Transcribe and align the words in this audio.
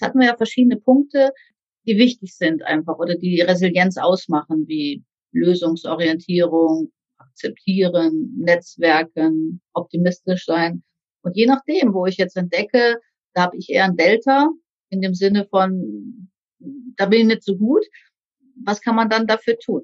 Jetzt 0.00 0.08
hatten 0.08 0.20
wir 0.20 0.28
ja 0.28 0.36
verschiedene 0.36 0.78
Punkte, 0.78 1.30
die 1.86 1.98
wichtig 1.98 2.34
sind 2.34 2.62
einfach 2.62 2.98
oder 2.98 3.16
die 3.16 3.42
Resilienz 3.42 3.98
ausmachen, 3.98 4.64
wie 4.66 5.04
Lösungsorientierung, 5.32 6.90
akzeptieren, 7.18 8.34
Netzwerken, 8.38 9.60
optimistisch 9.74 10.46
sein. 10.46 10.82
Und 11.20 11.36
je 11.36 11.44
nachdem, 11.44 11.92
wo 11.92 12.06
ich 12.06 12.16
jetzt 12.16 12.38
entdecke, 12.38 12.96
da 13.34 13.42
habe 13.42 13.58
ich 13.58 13.68
eher 13.68 13.84
ein 13.84 13.96
Delta 13.96 14.48
in 14.88 15.02
dem 15.02 15.12
Sinne 15.12 15.46
von, 15.50 16.30
da 16.96 17.04
bin 17.04 17.20
ich 17.20 17.26
nicht 17.26 17.44
so 17.44 17.58
gut. 17.58 17.84
Was 18.64 18.80
kann 18.80 18.96
man 18.96 19.10
dann 19.10 19.26
dafür 19.26 19.58
tun? 19.58 19.82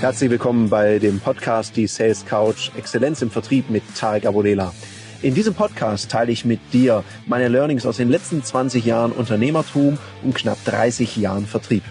Herzlich 0.00 0.30
willkommen 0.30 0.68
bei 0.68 0.98
dem 0.98 1.20
Podcast 1.20 1.74
Die 1.74 1.86
Sales 1.86 2.26
Couch 2.26 2.70
Exzellenz 2.76 3.22
im 3.22 3.30
Vertrieb 3.30 3.70
mit 3.70 3.82
Tarek 3.96 4.26
Abodela. 4.26 4.74
In 5.22 5.34
diesem 5.34 5.54
Podcast 5.54 6.10
teile 6.10 6.30
ich 6.32 6.44
mit 6.44 6.60
dir 6.74 7.02
meine 7.26 7.48
Learnings 7.48 7.86
aus 7.86 7.96
den 7.96 8.10
letzten 8.10 8.44
20 8.44 8.84
Jahren 8.84 9.10
Unternehmertum 9.10 9.96
und 10.22 10.34
knapp 10.34 10.62
30 10.66 11.16
Jahren 11.16 11.46
Vertrieb. 11.46 11.82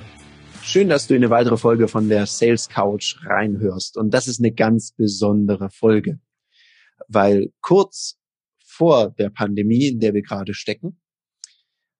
Schön, 0.62 0.88
dass 0.88 1.08
du 1.08 1.16
in 1.16 1.23
eine 1.23 1.32
weitere 1.32 1.58
Folge 1.58 1.88
von 1.88 2.08
der 2.08 2.27
Sales 2.27 2.70
Couch 2.70 3.16
reinhörst. 3.26 3.98
Und 3.98 4.13
das 4.13 4.27
ist 4.27 4.40
eine 4.40 4.52
ganz 4.52 4.91
besondere 4.91 5.72
Folge, 5.72 6.20
weil 7.08 7.52
kurz 7.62 8.20
vor 8.63 9.10
der 9.18 9.32
Pandemie, 9.32 9.88
in 9.88 9.99
der 9.99 10.13
wir 10.13 10.22
gerade 10.22 10.54
stecken, 10.54 11.02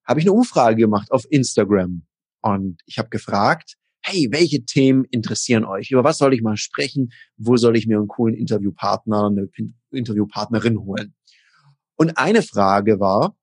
habe 0.04 0.20
ich 0.20 0.26
eine 0.26 0.34
Umfrage 0.34 0.76
gemacht 0.76 1.10
auf 1.10 1.24
Instagram. 1.30 2.06
Und 2.42 2.80
ich 2.86 2.98
habe 2.98 3.08
gefragt, 3.08 3.76
hey, 4.06 4.28
welche 4.30 4.64
Themen 4.64 5.04
interessieren 5.10 5.64
euch? 5.64 5.90
Über 5.90 6.04
was 6.04 6.18
soll 6.18 6.32
ich 6.32 6.40
mal 6.40 6.56
sprechen? 6.56 7.12
Wo 7.36 7.56
soll 7.56 7.76
ich 7.76 7.88
mir 7.88 7.98
einen 7.98 8.06
coolen 8.06 8.36
Interviewpartner, 8.36 9.26
eine 9.26 9.48
Interviewpartnerin 9.90 10.78
holen? 10.78 11.14
Und 11.96 12.16
eine 12.16 12.42
Frage 12.42 13.00
war, 13.00 13.36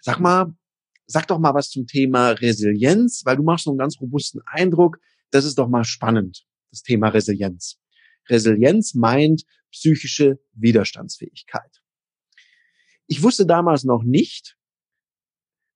sag 0.00 0.18
mal, 0.18 0.54
sag 1.06 1.26
doch 1.26 1.38
mal 1.38 1.52
was 1.52 1.68
zum 1.68 1.86
Thema 1.86 2.30
Resilienz, 2.30 3.22
weil 3.26 3.36
du 3.36 3.42
machst 3.42 3.64
so 3.64 3.70
einen 3.70 3.78
ganz 3.78 4.00
robusten 4.00 4.40
Eindruck. 4.46 4.98
Das 5.30 5.44
ist 5.44 5.58
doch 5.58 5.68
mal 5.68 5.84
spannend, 5.84 6.46
das 6.70 6.82
Thema 6.82 7.08
Resilienz. 7.08 7.78
Resilienz 8.30 8.94
meint 8.94 9.42
psychische 9.72 10.40
Widerstandsfähigkeit. 10.54 11.82
Ich 13.08 13.22
wusste 13.22 13.44
damals 13.44 13.84
noch 13.84 14.04
nicht, 14.04 14.56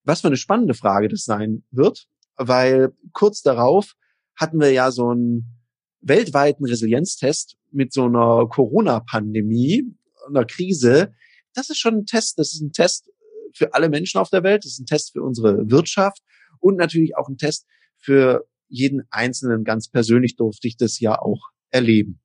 was 0.05 0.23
für 0.23 0.29
eine 0.29 0.39
spannende 0.39 0.73
Frage 0.73 1.09
das 1.09 1.25
sein 1.25 1.65
wird, 1.71 2.09
weil 2.41 2.93
kurz 3.13 3.43
darauf 3.43 3.95
hatten 4.35 4.59
wir 4.59 4.73
ja 4.73 4.91
so 4.91 5.11
einen 5.11 5.61
weltweiten 6.01 6.65
Resilienztest 6.65 7.59
mit 7.71 7.93
so 7.93 8.07
einer 8.07 8.47
Corona-Pandemie, 8.49 9.85
einer 10.27 10.47
Krise. 10.47 11.13
Das 11.55 11.69
ist 11.69 11.79
schon 11.79 11.99
ein 11.99 12.07
Test. 12.07 12.39
Das 12.39 12.55
ist 12.55 12.63
ein 12.63 12.73
Test 12.73 13.11
für 13.53 13.75
alle 13.75 13.91
Menschen 13.91 14.19
auf 14.19 14.31
der 14.31 14.43
Welt. 14.43 14.65
Das 14.65 14.73
ist 14.73 14.81
ein 14.81 14.87
Test 14.87 15.13
für 15.13 15.23
unsere 15.23 15.71
Wirtschaft 15.71 16.23
und 16.61 16.77
natürlich 16.77 17.17
auch 17.17 17.29
ein 17.29 17.37
Test 17.37 17.67
für 17.99 18.47
jeden 18.69 19.03
Einzelnen. 19.11 19.63
Ganz 19.65 19.89
persönlich 19.89 20.37
durfte 20.37 20.67
ich 20.67 20.79
das 20.79 20.99
ja 20.99 21.21
auch 21.21 21.51
erleben. 21.71 22.21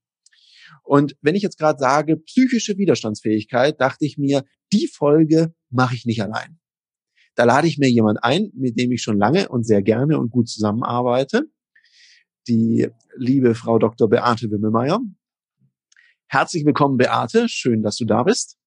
Und 0.84 1.18
wenn 1.22 1.36
ich 1.36 1.44
jetzt 1.44 1.58
gerade 1.58 1.80
sage, 1.80 2.16
psychische 2.18 2.78
Widerstandsfähigkeit, 2.78 3.82
dachte 3.82 4.06
ich 4.06 4.18
mir, 4.18 4.46
die 4.72 4.88
Folge 4.88 5.54
mache 5.70 5.96
ich 5.96 6.06
nicht 6.06 6.22
allein. 6.22 6.60
Da 7.36 7.44
lade 7.44 7.68
ich 7.68 7.78
mir 7.78 7.90
jemand 7.90 8.24
ein, 8.24 8.50
mit 8.54 8.80
dem 8.80 8.92
ich 8.94 9.02
schon 9.02 9.18
lange 9.18 9.50
und 9.50 9.66
sehr 9.66 9.82
gerne 9.82 10.18
und 10.18 10.32
gut 10.32 10.48
zusammenarbeite. 10.48 11.44
Die 12.48 12.88
liebe 13.18 13.56
Frau 13.56 13.78
Dr. 13.78 14.10
Beate 14.10 14.50
Wimmelmeier. 14.50 15.02
Herzlich 16.28 16.66
willkommen, 16.66 16.98
Beate. 16.98 17.50
Schön, 17.50 17.84
dass 17.84 17.98
du 17.98 18.06
da 18.06 18.24
bist. 18.24 18.58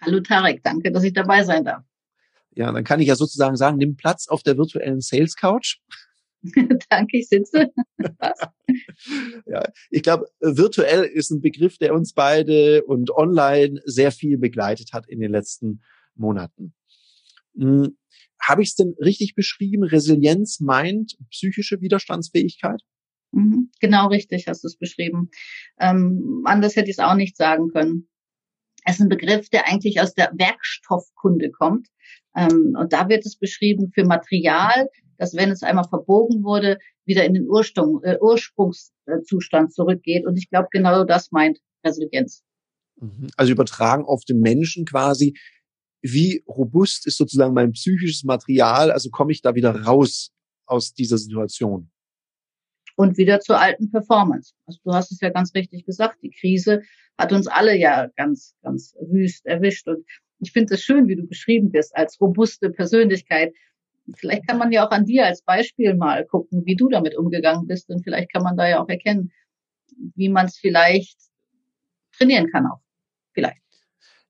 Hallo 0.00 0.20
Tarek, 0.20 0.62
danke, 0.62 0.92
dass 0.92 1.02
ich 1.02 1.12
dabei 1.12 1.44
sein 1.44 1.64
darf. 1.64 1.82
Ja, 2.54 2.70
dann 2.70 2.84
kann 2.84 3.00
ich 3.00 3.08
ja 3.08 3.16
sozusagen 3.16 3.56
sagen, 3.56 3.78
nimm 3.78 3.96
Platz 3.96 4.28
auf 4.28 4.44
der 4.44 4.56
virtuellen 4.56 5.00
Sales 5.00 5.34
Couch. 5.34 5.78
danke, 6.90 7.18
ich 7.18 7.28
sitze. 7.28 7.70
ja, 9.46 9.64
ich 9.90 10.02
glaube, 10.02 10.26
virtuell 10.40 11.02
ist 11.02 11.30
ein 11.30 11.40
Begriff, 11.40 11.78
der 11.78 11.94
uns 11.94 12.12
beide 12.12 12.84
und 12.84 13.10
online 13.10 13.80
sehr 13.86 14.12
viel 14.12 14.38
begleitet 14.38 14.92
hat 14.92 15.08
in 15.08 15.20
den 15.20 15.32
letzten 15.32 15.82
Monaten. 16.14 16.74
Habe 18.46 18.62
ich 18.62 18.70
es 18.70 18.74
denn 18.74 18.94
richtig 19.00 19.34
beschrieben? 19.34 19.84
Resilienz 19.84 20.60
meint 20.60 21.16
psychische 21.30 21.80
Widerstandsfähigkeit? 21.80 22.80
Mhm, 23.32 23.70
genau 23.80 24.08
richtig 24.08 24.46
hast 24.46 24.62
du 24.62 24.68
es 24.68 24.76
beschrieben. 24.76 25.30
Ähm, 25.80 26.42
anders 26.44 26.76
hätte 26.76 26.90
ich 26.90 26.98
es 26.98 27.04
auch 27.04 27.14
nicht 27.14 27.36
sagen 27.36 27.68
können. 27.70 28.08
Es 28.84 28.96
ist 28.96 29.00
ein 29.00 29.08
Begriff, 29.08 29.48
der 29.48 29.66
eigentlich 29.66 30.00
aus 30.00 30.14
der 30.14 30.30
Werkstoffkunde 30.34 31.50
kommt. 31.50 31.88
Ähm, 32.36 32.76
und 32.78 32.92
da 32.92 33.08
wird 33.08 33.24
es 33.24 33.38
beschrieben 33.38 33.90
für 33.94 34.04
Material, 34.04 34.88
das, 35.16 35.34
wenn 35.34 35.50
es 35.50 35.62
einmal 35.62 35.88
verbogen 35.88 36.44
wurde, 36.44 36.78
wieder 37.04 37.24
in 37.24 37.34
den 37.34 37.48
Ursprung, 37.48 38.02
äh, 38.02 38.18
Ursprungszustand 38.20 39.72
zurückgeht. 39.72 40.26
Und 40.26 40.36
ich 40.36 40.50
glaube, 40.50 40.68
genau 40.70 41.04
das 41.04 41.30
meint 41.32 41.58
Resilienz. 41.84 42.42
Mhm. 43.00 43.28
Also 43.36 43.52
übertragen 43.52 44.04
auf 44.04 44.24
den 44.24 44.40
Menschen 44.40 44.84
quasi, 44.84 45.34
wie 46.04 46.44
robust 46.46 47.06
ist 47.06 47.16
sozusagen 47.16 47.54
mein 47.54 47.72
psychisches 47.72 48.24
Material, 48.24 48.90
also 48.90 49.08
komme 49.08 49.32
ich 49.32 49.40
da 49.40 49.54
wieder 49.54 49.74
raus 49.84 50.30
aus 50.66 50.92
dieser 50.92 51.16
Situation. 51.16 51.90
Und 52.96 53.16
wieder 53.16 53.40
zur 53.40 53.58
alten 53.58 53.90
Performance. 53.90 54.52
Also 54.66 54.80
du 54.84 54.92
hast 54.92 55.10
es 55.10 55.20
ja 55.20 55.30
ganz 55.30 55.54
richtig 55.54 55.86
gesagt, 55.86 56.22
die 56.22 56.30
Krise 56.30 56.82
hat 57.16 57.32
uns 57.32 57.46
alle 57.46 57.74
ja 57.76 58.08
ganz, 58.16 58.54
ganz 58.62 58.94
wüst 59.00 59.46
erwischt. 59.46 59.88
Und 59.88 60.04
ich 60.40 60.52
finde 60.52 60.74
es 60.74 60.82
schön, 60.82 61.08
wie 61.08 61.16
du 61.16 61.26
beschrieben 61.26 61.70
bist, 61.70 61.96
als 61.96 62.20
robuste 62.20 62.70
Persönlichkeit. 62.70 63.54
Vielleicht 64.14 64.46
kann 64.46 64.58
man 64.58 64.72
ja 64.72 64.86
auch 64.86 64.90
an 64.90 65.06
dir 65.06 65.24
als 65.24 65.42
Beispiel 65.42 65.94
mal 65.94 66.26
gucken, 66.26 66.66
wie 66.66 66.76
du 66.76 66.90
damit 66.90 67.16
umgegangen 67.16 67.66
bist. 67.66 67.88
Und 67.88 68.04
vielleicht 68.04 68.30
kann 68.30 68.42
man 68.42 68.58
da 68.58 68.68
ja 68.68 68.82
auch 68.82 68.88
erkennen, 68.90 69.32
wie 70.14 70.28
man 70.28 70.46
es 70.46 70.58
vielleicht 70.58 71.18
trainieren 72.16 72.50
kann 72.50 72.66
auch. 72.66 72.80
Vielleicht. 73.32 73.62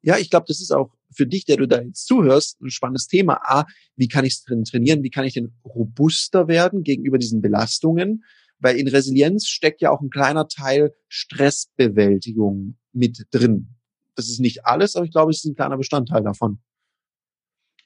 Ja, 0.02 0.18
ich 0.18 0.30
glaube, 0.30 0.46
das 0.46 0.60
ist 0.60 0.70
auch 0.70 0.90
für 1.14 1.26
dich, 1.26 1.44
der 1.44 1.56
du 1.56 1.66
da 1.66 1.80
jetzt 1.80 2.06
zuhörst, 2.06 2.60
ein 2.60 2.70
spannendes 2.70 3.06
Thema. 3.06 3.40
A, 3.42 3.66
wie 3.96 4.08
kann 4.08 4.24
ich 4.24 4.34
es 4.34 4.44
trainieren? 4.70 5.02
Wie 5.02 5.10
kann 5.10 5.24
ich 5.24 5.34
denn 5.34 5.54
robuster 5.64 6.48
werden 6.48 6.82
gegenüber 6.82 7.18
diesen 7.18 7.40
Belastungen? 7.40 8.24
Weil 8.58 8.76
in 8.76 8.88
Resilienz 8.88 9.46
steckt 9.46 9.80
ja 9.82 9.90
auch 9.90 10.00
ein 10.00 10.10
kleiner 10.10 10.48
Teil 10.48 10.94
Stressbewältigung 11.08 12.76
mit 12.92 13.26
drin. 13.30 13.76
Das 14.14 14.28
ist 14.28 14.40
nicht 14.40 14.64
alles, 14.64 14.96
aber 14.96 15.04
ich 15.04 15.12
glaube, 15.12 15.30
es 15.30 15.38
ist 15.38 15.44
ein 15.44 15.56
kleiner 15.56 15.76
Bestandteil 15.76 16.22
davon. 16.22 16.58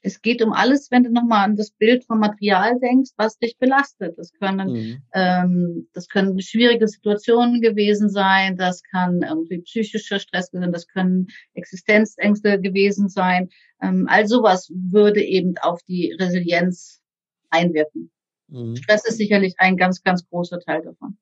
Es 0.01 0.21
geht 0.21 0.41
um 0.41 0.53
alles, 0.53 0.91
wenn 0.91 1.03
du 1.03 1.11
nochmal 1.11 1.45
an 1.45 1.55
das 1.55 1.71
Bild 1.71 2.05
vom 2.05 2.19
Material 2.19 2.79
denkst, 2.79 3.11
was 3.17 3.37
dich 3.37 3.57
belastet. 3.57 4.17
Das 4.17 4.31
können, 4.33 4.71
mhm. 4.71 5.03
ähm, 5.13 5.87
das 5.93 6.07
können 6.07 6.39
schwierige 6.41 6.87
Situationen 6.87 7.61
gewesen 7.61 8.09
sein, 8.09 8.55
das 8.55 8.81
kann 8.83 9.21
irgendwie 9.21 9.59
psychischer 9.59 10.19
Stress 10.19 10.49
sein, 10.51 10.71
das 10.71 10.87
können 10.87 11.27
Existenzängste 11.53 12.61
gewesen 12.61 13.09
sein. 13.09 13.49
Ähm, 13.81 14.07
all 14.09 14.25
sowas 14.27 14.71
würde 14.73 15.21
eben 15.21 15.57
auf 15.61 15.81
die 15.83 16.15
Resilienz 16.19 17.01
einwirken. 17.49 18.11
Mhm. 18.47 18.75
Stress 18.77 19.05
ist 19.05 19.17
sicherlich 19.17 19.55
ein 19.57 19.77
ganz, 19.77 20.01
ganz 20.01 20.27
großer 20.29 20.59
Teil 20.59 20.81
davon. 20.81 21.17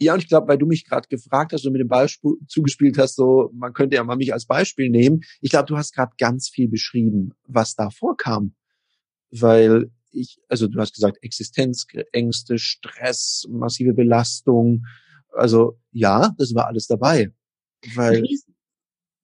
Ja, 0.00 0.14
und 0.14 0.20
ich 0.20 0.28
glaube, 0.28 0.48
weil 0.48 0.58
du 0.58 0.66
mich 0.66 0.84
gerade 0.84 1.08
gefragt 1.08 1.52
hast 1.52 1.66
und 1.66 1.72
mit 1.72 1.80
dem 1.80 1.88
Ball 1.88 2.08
zugespielt 2.46 2.98
hast, 2.98 3.16
so 3.16 3.50
man 3.52 3.72
könnte 3.72 3.96
ja 3.96 4.04
mal 4.04 4.16
mich 4.16 4.32
als 4.32 4.46
Beispiel 4.46 4.90
nehmen. 4.90 5.22
Ich 5.40 5.50
glaube, 5.50 5.66
du 5.66 5.76
hast 5.76 5.92
gerade 5.92 6.12
ganz 6.18 6.48
viel 6.48 6.68
beschrieben, 6.68 7.34
was 7.46 7.74
da 7.74 7.90
vorkam, 7.90 8.54
weil 9.30 9.90
ich, 10.12 10.38
also 10.48 10.68
du 10.68 10.80
hast 10.80 10.94
gesagt 10.94 11.18
Existenzängste, 11.22 12.58
Stress, 12.58 13.46
massive 13.50 13.92
Belastung. 13.92 14.84
Also 15.32 15.78
ja, 15.90 16.32
das 16.38 16.54
war 16.54 16.66
alles 16.66 16.86
dabei. 16.86 17.32
Weil 17.94 18.24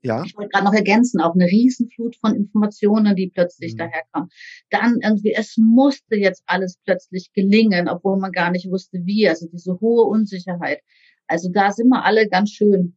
ja. 0.04 0.22
Ich 0.24 0.36
wollte 0.36 0.50
gerade 0.50 0.64
noch 0.66 0.74
ergänzen, 0.74 1.20
auch 1.20 1.34
eine 1.34 1.46
Riesenflut 1.46 2.16
von 2.16 2.34
Informationen, 2.34 3.16
die 3.16 3.28
plötzlich 3.28 3.74
mhm. 3.74 3.78
daherkam. 3.78 4.28
Dann 4.70 5.00
irgendwie, 5.02 5.32
es 5.32 5.56
musste 5.56 6.16
jetzt 6.16 6.42
alles 6.46 6.78
plötzlich 6.84 7.32
gelingen, 7.32 7.88
obwohl 7.88 8.18
man 8.18 8.32
gar 8.32 8.50
nicht 8.50 8.70
wusste, 8.70 8.98
wie. 9.04 9.28
Also 9.28 9.48
diese 9.48 9.80
hohe 9.80 10.04
Unsicherheit. 10.04 10.80
Also 11.26 11.48
da 11.50 11.72
sind 11.72 11.88
wir 11.88 12.04
alle 12.04 12.28
ganz 12.28 12.50
schön 12.50 12.96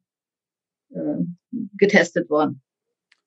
äh, 0.90 1.24
getestet 1.78 2.30
worden. 2.30 2.62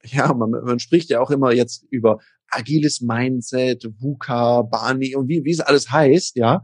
Ja, 0.03 0.33
man, 0.33 0.51
man 0.51 0.79
spricht 0.79 1.11
ja 1.11 1.21
auch 1.21 1.31
immer 1.31 1.53
jetzt 1.53 1.85
über 1.91 2.21
agiles 2.49 3.01
Mindset, 3.01 3.85
VUCA, 3.99 4.63
Bani 4.63 5.15
und 5.15 5.29
wie, 5.29 5.45
wie 5.45 5.53
es 5.53 5.61
alles 5.61 5.91
heißt, 5.91 6.37
ja. 6.37 6.63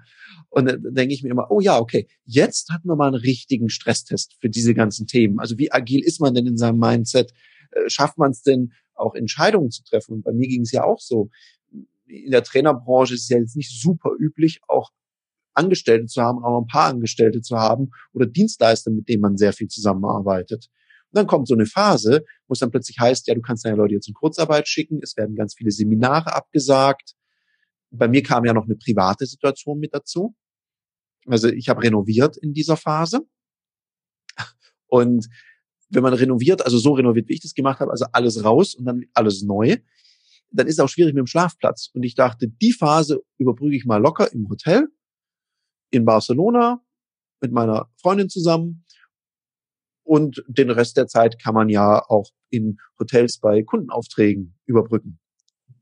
Und 0.49 0.67
dann 0.67 0.83
denke 0.94 1.15
ich 1.15 1.23
mir 1.23 1.31
immer, 1.31 1.50
oh 1.50 1.61
ja, 1.61 1.79
okay, 1.79 2.09
jetzt 2.25 2.71
hatten 2.71 2.88
wir 2.88 2.97
mal 2.97 3.09
einen 3.09 3.17
richtigen 3.17 3.69
Stresstest 3.69 4.37
für 4.41 4.49
diese 4.49 4.75
ganzen 4.75 5.06
Themen. 5.06 5.38
Also 5.38 5.59
wie 5.59 5.71
agil 5.71 6.03
ist 6.03 6.21
man 6.21 6.35
denn 6.35 6.47
in 6.47 6.56
seinem 6.56 6.79
Mindset? 6.79 7.33
Äh, 7.73 7.88
schafft 7.88 8.19
man 8.19 8.31
es 8.31 8.43
denn, 8.43 8.73
auch 8.94 9.15
Entscheidungen 9.15 9.71
zu 9.71 9.85
treffen? 9.85 10.15
Und 10.15 10.25
bei 10.25 10.33
mir 10.33 10.49
ging 10.49 10.62
es 10.62 10.73
ja 10.73 10.85
auch 10.85 11.00
so. 11.00 11.29
In 12.06 12.31
der 12.31 12.43
Trainerbranche 12.43 13.15
ist 13.15 13.25
es 13.25 13.29
ja 13.29 13.38
jetzt 13.38 13.56
nicht 13.56 13.71
super 13.71 14.11
üblich, 14.19 14.61
auch 14.69 14.91
Angestellte 15.53 16.06
zu 16.06 16.23
haben, 16.23 16.43
auch 16.44 16.61
ein 16.61 16.67
paar 16.67 16.88
Angestellte 16.88 17.41
zu 17.41 17.56
haben 17.56 17.91
oder 18.12 18.27
Dienstleister, 18.27 18.91
mit 18.91 19.09
denen 19.09 19.23
man 19.23 19.37
sehr 19.37 19.53
viel 19.53 19.69
zusammenarbeitet. 19.69 20.71
Und 21.12 21.19
dann 21.19 21.26
kommt 21.26 21.49
so 21.49 21.55
eine 21.55 21.67
Phase, 21.67 22.25
wo 22.47 22.53
es 22.53 22.58
dann 22.58 22.70
plötzlich 22.70 22.99
heißt, 22.99 23.26
ja, 23.29 23.35
du 23.35 23.41
kannst 23.41 23.64
deine 23.64 23.76
Leute 23.76 23.94
jetzt 23.94 24.08
in 24.08 24.14
Kurzarbeit 24.14 24.69
schicken, 24.69 25.00
es 25.03 25.17
werden 25.17 25.37
ganz 25.37 25.55
viele 25.55 25.70
Seminare 25.70 26.35
abgesagt. 26.35 27.14
Bei 27.91 28.08
mir 28.08 28.23
kam 28.23 28.44
ja 28.44 28.53
noch 28.53 28.64
eine 28.64 28.76
private 28.76 29.26
Situation 29.26 29.79
mit 29.79 29.94
dazu. 29.94 30.35
Also 31.26 31.49
ich 31.49 31.69
habe 31.69 31.82
renoviert 31.82 32.37
in 32.37 32.53
dieser 32.53 32.76
Phase. 32.76 33.20
Und 34.87 35.29
wenn 35.88 36.03
man 36.03 36.14
renoviert, 36.14 36.64
also 36.64 36.79
so 36.79 36.93
renoviert, 36.93 37.29
wie 37.29 37.35
ich 37.35 37.41
das 37.41 37.55
gemacht 37.55 37.81
habe, 37.81 37.91
also 37.91 38.06
alles 38.12 38.44
raus 38.44 38.75
und 38.75 38.85
dann 38.85 39.05
alles 39.14 39.43
neu, 39.43 39.76
dann 40.50 40.67
ist 40.67 40.75
es 40.75 40.81
auch 40.81 40.88
schwierig 40.88 41.14
mit 41.14 41.20
dem 41.20 41.26
Schlafplatz. 41.26 41.91
Und 41.94 42.02
ich 42.02 42.14
dachte, 42.14 42.49
die 42.49 42.73
Phase 42.73 43.23
überbrücke 43.38 43.76
ich 43.76 43.85
mal 43.85 44.00
locker 44.00 44.32
im 44.32 44.49
Hotel 44.49 44.88
in 45.91 46.05
Barcelona 46.05 46.82
mit 47.41 47.52
meiner 47.52 47.91
Freundin 48.00 48.29
zusammen. 48.29 48.85
Und 50.06 50.44
den 50.47 50.70
Rest 50.70 50.97
der 50.97 51.08
Zeit 51.08 51.43
kann 51.43 51.53
man 51.53 51.69
ja 51.69 52.00
auch 52.08 52.31
in 52.49 52.79
Hotels 53.00 53.38
bei 53.38 53.64
Kundenaufträgen 53.64 54.55
überbrücken. 54.64 55.19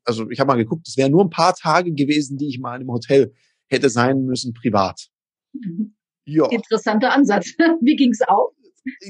Also 0.03 0.31
ich 0.31 0.41
habe 0.41 0.49
mal 0.49 0.57
geguckt, 0.57 0.89
es 0.89 0.97
wären 0.97 1.13
nur 1.13 1.25
ein 1.25 1.31
paar 1.31 1.55
Tage 1.55 1.93
gewesen, 1.93 2.39
die 2.39 2.49
ich 2.49 2.59
mal 2.59 2.81
im 2.81 2.89
Hotel 2.89 3.35
hätte 3.67 3.91
sein 3.91 4.25
müssen, 4.25 4.55
privat. 4.55 5.09
Mhm. 5.53 5.95
Ja. 6.25 6.49
Interessanter 6.51 7.13
Ansatz. 7.13 7.49
Wie 7.83 7.97
ging's 7.97 8.21
auch? 8.27 8.53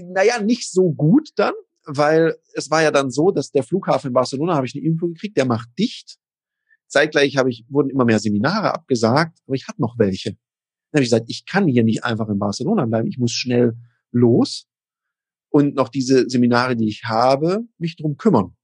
Naja, 0.03 0.43
nicht 0.43 0.69
so 0.69 0.93
gut 0.93 1.29
dann, 1.37 1.55
weil 1.85 2.35
es 2.55 2.73
war 2.73 2.83
ja 2.83 2.91
dann 2.91 3.13
so, 3.13 3.31
dass 3.31 3.53
der 3.53 3.63
Flughafen 3.63 4.09
in 4.09 4.15
Barcelona 4.15 4.57
habe 4.57 4.67
ich 4.67 4.75
eine 4.75 4.85
Info 4.85 5.07
gekriegt, 5.07 5.37
der 5.37 5.47
macht 5.47 5.69
dicht. 5.79 6.17
Zeitgleich 6.89 7.37
habe 7.37 7.51
ich, 7.51 7.65
wurden 7.69 7.91
immer 7.91 8.05
mehr 8.05 8.19
Seminare 8.19 8.75
abgesagt, 8.75 9.39
aber 9.47 9.55
ich 9.55 9.69
hatte 9.69 9.81
noch 9.81 9.97
welche. 9.97 10.31
Dann 10.91 10.99
habe 10.99 11.05
ich 11.05 11.11
gesagt, 11.11 11.27
ich 11.29 11.47
kann 11.47 11.69
hier 11.69 11.85
nicht 11.85 12.03
einfach 12.03 12.29
in 12.29 12.39
Barcelona 12.41 12.85
bleiben, 12.87 13.07
ich 13.07 13.19
muss 13.19 13.31
schnell 13.31 13.77
los 14.11 14.67
und 15.55 15.77
noch 15.77 15.89
diese 15.89 16.29
Seminare, 16.29 16.75
die 16.75 16.89
ich 16.89 17.05
habe, 17.05 17.61
mich 17.79 17.95
drum 17.95 18.17
kümmern. 18.17 18.57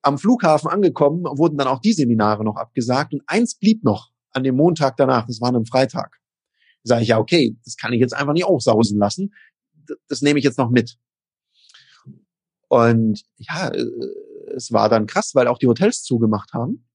Am 0.00 0.16
Flughafen 0.16 0.70
angekommen, 0.70 1.24
wurden 1.24 1.58
dann 1.58 1.66
auch 1.66 1.80
die 1.80 1.92
Seminare 1.92 2.44
noch 2.44 2.54
abgesagt 2.54 3.12
und 3.12 3.20
eins 3.26 3.56
blieb 3.56 3.82
noch 3.82 4.12
an 4.30 4.44
dem 4.44 4.54
Montag 4.54 4.96
danach, 4.96 5.26
das 5.26 5.40
war 5.40 5.48
an 5.48 5.56
einem 5.56 5.66
Freitag. 5.66 6.20
Sage 6.84 7.02
ich 7.02 7.08
ja, 7.08 7.18
okay, 7.18 7.58
das 7.64 7.76
kann 7.76 7.92
ich 7.92 7.98
jetzt 7.98 8.14
einfach 8.14 8.32
nicht 8.32 8.44
aufsausen 8.44 8.96
lassen. 8.96 9.34
Das 10.06 10.22
nehme 10.22 10.38
ich 10.38 10.44
jetzt 10.44 10.58
noch 10.58 10.70
mit. 10.70 10.96
Und 12.68 13.24
ja, 13.38 13.70
äh, 13.70 13.84
es 14.54 14.70
war 14.70 14.88
dann 14.88 15.06
krass, 15.06 15.34
weil 15.34 15.48
auch 15.48 15.58
die 15.58 15.66
Hotels 15.66 16.04
zugemacht 16.04 16.52
haben. 16.52 16.88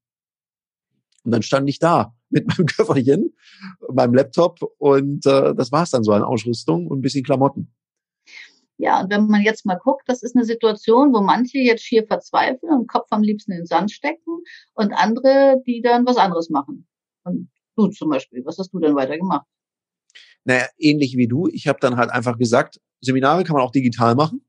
Und 1.26 1.32
dann 1.32 1.44
stand 1.44 1.70
ich 1.70 1.80
da 1.80 2.16
mit 2.30 2.48
meinem 2.48 2.68
Köfferchen, 2.68 3.36
meinem 3.94 4.14
Laptop 4.14 4.60
und 4.78 5.26
äh, 5.26 5.54
das 5.54 5.74
war 5.74 5.84
es 5.84 5.90
dann 5.90 6.06
so 6.06 6.14
an 6.14 6.24
Ausrüstung 6.24 6.88
und 6.88 7.00
ein 7.00 7.02
bisschen 7.02 7.26
Klamotten. 7.26 7.74
Ja, 8.78 9.02
und 9.02 9.10
wenn 9.10 9.28
man 9.28 9.42
jetzt 9.42 9.66
mal 9.66 9.80
guckt, 9.84 10.04
das 10.08 10.22
ist 10.22 10.36
eine 10.36 10.46
Situation, 10.46 11.12
wo 11.12 11.22
manche 11.22 11.58
jetzt 11.58 11.84
schier 11.84 12.06
verzweifeln 12.06 12.72
und 12.72 12.88
Kopf 12.88 13.08
am 13.10 13.24
liebsten 13.24 13.52
in 13.52 13.60
den 13.60 13.66
Sand 13.66 13.92
stecken 13.92 14.44
und 14.74 14.94
andere, 14.94 15.62
die 15.66 15.82
dann 15.82 16.06
was 16.06 16.18
anderes 16.18 16.50
machen. 16.50 16.88
Und 17.24 17.50
du 17.76 17.88
zum 17.88 18.10
Beispiel, 18.10 18.44
was 18.46 18.58
hast 18.60 18.72
du 18.72 18.80
denn 18.80 18.96
weiter 18.96 19.18
gemacht? 19.18 19.48
Naja, 20.44 20.68
ähnlich 20.78 21.18
wie 21.18 21.28
du. 21.28 21.48
Ich 21.48 21.68
habe 21.68 21.80
dann 21.82 21.98
halt 21.98 22.12
einfach 22.12 22.38
gesagt, 22.38 22.80
Seminare 23.02 23.44
kann 23.44 23.56
man 23.56 23.64
auch 23.64 23.72
digital 23.72 24.16
machen. 24.16 24.46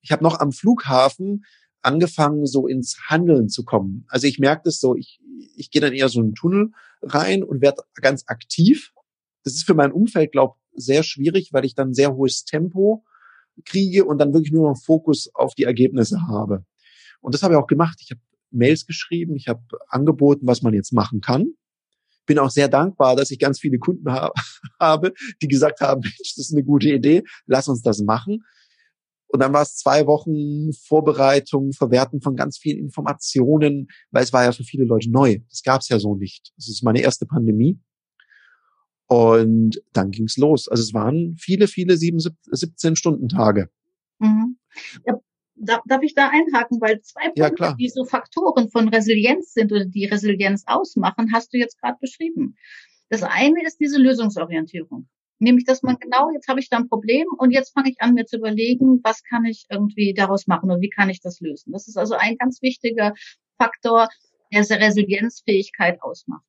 Ich 0.00 0.10
habe 0.10 0.24
noch 0.24 0.40
am 0.40 0.50
Flughafen 0.50 1.44
angefangen, 1.82 2.46
so 2.46 2.66
ins 2.66 2.98
Handeln 3.08 3.48
zu 3.48 3.64
kommen. 3.64 4.04
Also 4.08 4.26
ich 4.26 4.38
merke 4.38 4.62
das 4.64 4.80
so, 4.80 4.96
ich, 4.96 5.20
ich 5.56 5.70
gehe 5.70 5.80
dann 5.80 5.92
eher 5.92 6.08
so 6.08 6.20
einen 6.20 6.34
Tunnel 6.34 6.72
rein 7.02 7.44
und 7.44 7.62
werde 7.62 7.82
ganz 7.94 8.24
aktiv. 8.26 8.92
Das 9.44 9.54
ist 9.54 9.64
für 9.64 9.74
mein 9.74 9.92
Umfeld, 9.92 10.32
glaube 10.32 10.56
sehr 10.74 11.02
schwierig, 11.02 11.52
weil 11.52 11.64
ich 11.64 11.74
dann 11.74 11.94
sehr 11.94 12.14
hohes 12.14 12.44
Tempo 12.44 13.04
kriege 13.64 14.04
und 14.04 14.18
dann 14.18 14.32
wirklich 14.32 14.52
nur 14.52 14.70
noch 14.70 14.82
Fokus 14.82 15.30
auf 15.34 15.54
die 15.54 15.64
Ergebnisse 15.64 16.20
habe. 16.28 16.64
Und 17.20 17.34
das 17.34 17.42
habe 17.42 17.54
ich 17.54 17.58
auch 17.58 17.66
gemacht. 17.66 17.98
Ich 18.02 18.10
habe 18.10 18.20
Mails 18.50 18.86
geschrieben, 18.86 19.36
ich 19.36 19.48
habe 19.48 19.62
angeboten, 19.88 20.46
was 20.46 20.62
man 20.62 20.74
jetzt 20.74 20.92
machen 20.92 21.20
kann 21.20 21.54
bin 22.26 22.38
auch 22.38 22.50
sehr 22.50 22.68
dankbar, 22.68 23.16
dass 23.16 23.30
ich 23.30 23.38
ganz 23.38 23.58
viele 23.58 23.78
Kunden 23.78 24.10
ha 24.10 24.32
habe, 24.80 25.12
die 25.40 25.48
gesagt 25.48 25.80
haben, 25.80 26.00
Mensch, 26.04 26.34
das 26.36 26.46
ist 26.46 26.52
eine 26.52 26.64
gute 26.64 26.90
Idee, 26.90 27.22
lass 27.46 27.68
uns 27.68 27.82
das 27.82 28.00
machen. 28.00 28.44
Und 29.26 29.40
dann 29.40 29.52
war 29.52 29.62
es 29.62 29.76
zwei 29.76 30.06
Wochen 30.06 30.72
Vorbereitung, 30.74 31.72
Verwerten 31.72 32.20
von 32.20 32.36
ganz 32.36 32.58
vielen 32.58 32.78
Informationen, 32.78 33.88
weil 34.10 34.24
es 34.24 34.32
war 34.32 34.44
ja 34.44 34.52
für 34.52 34.64
viele 34.64 34.84
Leute 34.84 35.10
neu. 35.10 35.38
Das 35.48 35.62
gab 35.62 35.80
es 35.80 35.88
ja 35.88 35.98
so 35.98 36.14
nicht. 36.14 36.52
Das 36.56 36.68
ist 36.68 36.82
meine 36.82 37.00
erste 37.00 37.24
Pandemie. 37.24 37.80
Und 39.12 39.82
dann 39.92 40.10
ging's 40.10 40.38
los. 40.38 40.68
Also 40.68 40.82
es 40.82 40.94
waren 40.94 41.36
viele, 41.38 41.68
viele 41.68 41.98
sieben, 41.98 42.18
17 42.18 42.96
Stunden 42.96 43.28
Tage. 43.28 43.68
Mhm. 44.20 44.56
Ja, 45.06 45.82
darf 45.84 46.02
ich 46.02 46.14
da 46.14 46.30
einhaken, 46.30 46.80
weil 46.80 47.02
zwei 47.02 47.28
Punkte, 47.28 47.62
ja, 47.62 47.74
die 47.74 47.90
so 47.90 48.06
Faktoren 48.06 48.70
von 48.70 48.88
Resilienz 48.88 49.52
sind 49.52 49.70
oder 49.70 49.84
die 49.84 50.06
Resilienz 50.06 50.64
ausmachen, 50.66 51.30
hast 51.30 51.52
du 51.52 51.58
jetzt 51.58 51.78
gerade 51.78 51.98
beschrieben. 52.00 52.56
Das 53.10 53.22
eine 53.22 53.62
ist 53.66 53.80
diese 53.80 53.98
Lösungsorientierung. 53.98 55.08
Nämlich, 55.38 55.66
dass 55.66 55.82
man 55.82 55.98
genau, 56.00 56.30
jetzt 56.32 56.48
habe 56.48 56.60
ich 56.60 56.70
da 56.70 56.78
ein 56.78 56.88
Problem 56.88 57.26
und 57.36 57.50
jetzt 57.50 57.74
fange 57.74 57.90
ich 57.90 57.96
an, 58.00 58.14
mir 58.14 58.24
zu 58.24 58.38
überlegen, 58.38 59.00
was 59.02 59.22
kann 59.24 59.44
ich 59.44 59.66
irgendwie 59.68 60.14
daraus 60.14 60.46
machen 60.46 60.70
und 60.70 60.80
wie 60.80 60.88
kann 60.88 61.10
ich 61.10 61.20
das 61.20 61.40
lösen. 61.40 61.72
Das 61.72 61.86
ist 61.86 61.98
also 61.98 62.14
ein 62.14 62.38
ganz 62.38 62.62
wichtiger 62.62 63.12
Faktor, 63.58 64.08
der 64.50 64.62
Resilienzfähigkeit 64.70 66.00
ausmacht. 66.00 66.44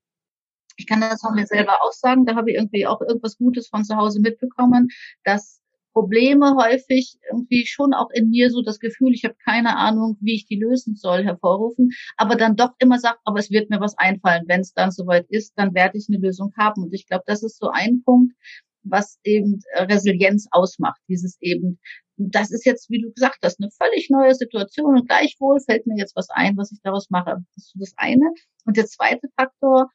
Ich 0.76 0.88
kann 0.88 1.02
das 1.02 1.22
von 1.22 1.36
mir 1.36 1.46
selber 1.46 1.74
auch 1.84 1.92
sagen, 1.92 2.26
da 2.26 2.36
habe 2.36 2.52
ich 2.52 2.58
irgendwie 2.58 2.86
auch 2.88 3.02
irgendwas 3.02 3.38
Gutes 3.38 3.68
von 3.68 3.84
zu 3.84 3.96
Hause 3.96 4.20
mitbekommen, 4.20 4.90
dass 5.24 5.62
Probleme 5.94 6.56
häufig 6.56 7.18
irgendwie 7.30 7.66
schon 7.68 7.94
auch 7.94 8.10
in 8.12 8.30
mir 8.30 8.50
so 8.50 8.64
das 8.64 8.80
Gefühl, 8.80 9.14
ich 9.14 9.24
habe 9.24 9.36
keine 9.46 9.78
Ahnung, 9.78 10.18
wie 10.22 10.34
ich 10.34 10.48
die 10.48 10.60
lösen 10.60 10.96
soll, 10.96 11.24
hervorrufen, 11.24 11.92
aber 12.18 12.36
dann 12.36 12.56
doch 12.56 12.72
immer 12.80 13.00
sagt, 13.00 13.20
aber 13.26 13.40
es 13.40 13.52
wird 13.52 13.70
mir 13.70 13.80
was 13.80 13.98
einfallen. 13.98 14.44
Wenn 14.48 14.62
es 14.62 14.74
dann 14.74 14.92
soweit 14.92 15.28
ist, 15.30 15.54
dann 15.56 15.76
werde 15.76 15.98
ich 15.98 16.08
eine 16.10 16.18
Lösung 16.18 16.52
haben. 16.58 16.84
Und 16.84 16.94
ich 16.94 17.06
glaube, 17.08 17.24
das 17.28 17.44
ist 17.44 17.60
so 17.60 17.70
ein 17.70 18.02
Punkt, 18.04 18.34
was 18.82 19.20
eben 19.24 19.62
Resilienz 19.76 20.48
ausmacht. 20.52 21.00
Dieses 21.08 21.38
eben, 21.42 21.80
das 22.18 22.52
ist 22.52 22.66
jetzt, 22.66 22.90
wie 22.90 23.02
du 23.02 23.12
gesagt 23.14 23.38
hast, 23.44 23.62
eine 23.62 23.70
völlig 23.72 24.10
neue 24.10 24.34
Situation 24.34 24.98
und 24.98 25.08
gleichwohl 25.08 25.60
fällt 25.60 25.86
mir 25.86 25.98
jetzt 25.98 26.16
was 26.16 26.30
ein, 26.32 26.58
was 26.58 26.72
ich 26.72 26.80
daraus 26.82 27.10
mache. 27.12 27.38
Das 27.56 27.66
ist 27.66 27.76
das 27.80 27.94
eine. 27.98 28.26
Und 28.66 28.78
der 28.78 28.88
zweite 28.88 29.28
Faktor, 29.38 29.90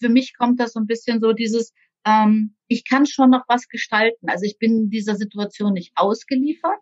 für 0.00 0.08
mich 0.08 0.36
kommt 0.36 0.60
das 0.60 0.72
so 0.72 0.80
ein 0.80 0.86
bisschen 0.86 1.20
so 1.20 1.32
dieses, 1.32 1.72
ähm, 2.04 2.54
ich 2.68 2.88
kann 2.88 3.06
schon 3.06 3.30
noch 3.30 3.44
was 3.48 3.68
gestalten. 3.68 4.28
Also 4.28 4.44
ich 4.44 4.58
bin 4.58 4.90
dieser 4.90 5.16
Situation 5.16 5.72
nicht 5.72 5.92
ausgeliefert, 5.96 6.78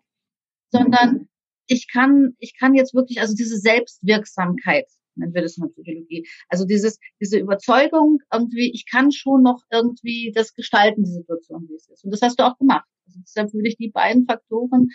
sondern 0.71 1.27
ich 1.67 1.87
kann, 1.91 2.35
ich 2.39 2.57
kann 2.57 2.75
jetzt 2.75 2.93
wirklich, 2.93 3.19
also 3.21 3.35
diese 3.35 3.57
Selbstwirksamkeit, 3.57 4.87
nennen 5.15 5.33
wir 5.33 5.41
das 5.41 5.57
in 5.57 5.63
der 5.63 5.69
Psychologie, 5.69 6.27
also 6.49 6.65
dieses, 6.65 6.99
diese 7.19 7.39
Überzeugung 7.39 8.19
irgendwie, 8.31 8.71
ich 8.71 8.85
kann 8.89 9.11
schon 9.11 9.43
noch 9.43 9.63
irgendwie 9.71 10.31
das 10.35 10.53
gestalten, 10.53 11.03
die 11.03 11.11
Situation, 11.11 11.67
wie 11.69 11.75
es 11.75 11.89
ist. 11.89 12.03
Und 12.03 12.11
das 12.11 12.21
hast 12.21 12.39
du 12.39 12.43
auch 12.43 12.57
gemacht. 12.57 12.85
Also 13.07 13.19
deshalb 13.21 13.53
würde 13.53 13.69
ich 13.69 13.77
die 13.77 13.89
beiden 13.89 14.25
Faktoren 14.25 14.89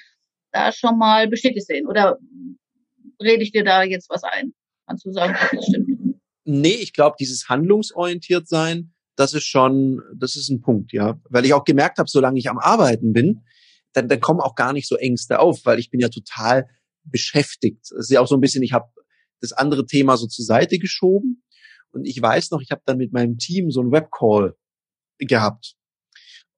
da 0.52 0.73
schon 0.73 0.99
mal 0.99 1.28
bestätigt 1.28 1.66
sehen. 1.66 1.87
Oder 1.87 2.19
rede 3.23 3.42
ich 3.42 3.52
dir 3.52 3.64
da 3.64 3.83
jetzt 3.83 4.11
was 4.11 4.23
ein? 4.25 4.52
Kannst 4.87 5.04
du 5.07 5.12
sagen, 5.12 5.35
das 5.52 5.66
stimmt? 5.66 5.89
Nee, 6.50 6.75
ich 6.75 6.92
glaube, 6.92 7.14
dieses 7.21 7.49
handlungsorientiert 7.49 8.49
sein, 8.49 8.92
das 9.14 9.35
ist 9.35 9.45
schon, 9.45 10.02
das 10.16 10.35
ist 10.35 10.49
ein 10.49 10.61
Punkt, 10.61 10.92
ja. 10.92 11.21
Weil 11.28 11.45
ich 11.45 11.54
auch 11.54 11.64
gemerkt 11.64 11.99
habe, 11.99 12.11
solange 12.11 12.40
ich 12.40 12.50
am 12.50 12.59
Arbeiten 12.59 13.12
bin, 13.12 13.42
dann, 13.92 14.09
dann 14.09 14.21
kommen 14.21 14.40
auch 14.40 14.57
gar 14.57 14.73
nicht 14.73 14.88
so 14.88 14.97
Ängste 14.97 15.38
auf, 15.38 15.64
weil 15.64 15.78
ich 15.78 15.90
bin 15.90 16.00
ja 16.00 16.09
total 16.09 16.69
beschäftigt. 17.04 17.85
Es 17.85 18.07
ist 18.07 18.11
ja 18.11 18.21
auch 18.21 18.26
so 18.26 18.35
ein 18.35 18.40
bisschen, 18.40 18.64
ich 18.64 18.73
habe 18.73 18.88
das 19.40 19.52
andere 19.52 19.87
Thema 19.87 20.16
so 20.16 20.26
zur 20.26 20.45
Seite 20.45 20.78
geschoben 20.78 21.45
und 21.92 22.04
ich 22.04 22.21
weiß 22.21 22.50
noch, 22.50 22.61
ich 22.61 22.73
habe 22.73 22.83
dann 22.85 22.99
mit 22.99 23.12
meinem 23.12 23.38
Team 23.38 23.71
so 23.71 23.80
einen 23.80 23.92
Webcall 23.92 24.57
gehabt 25.19 25.75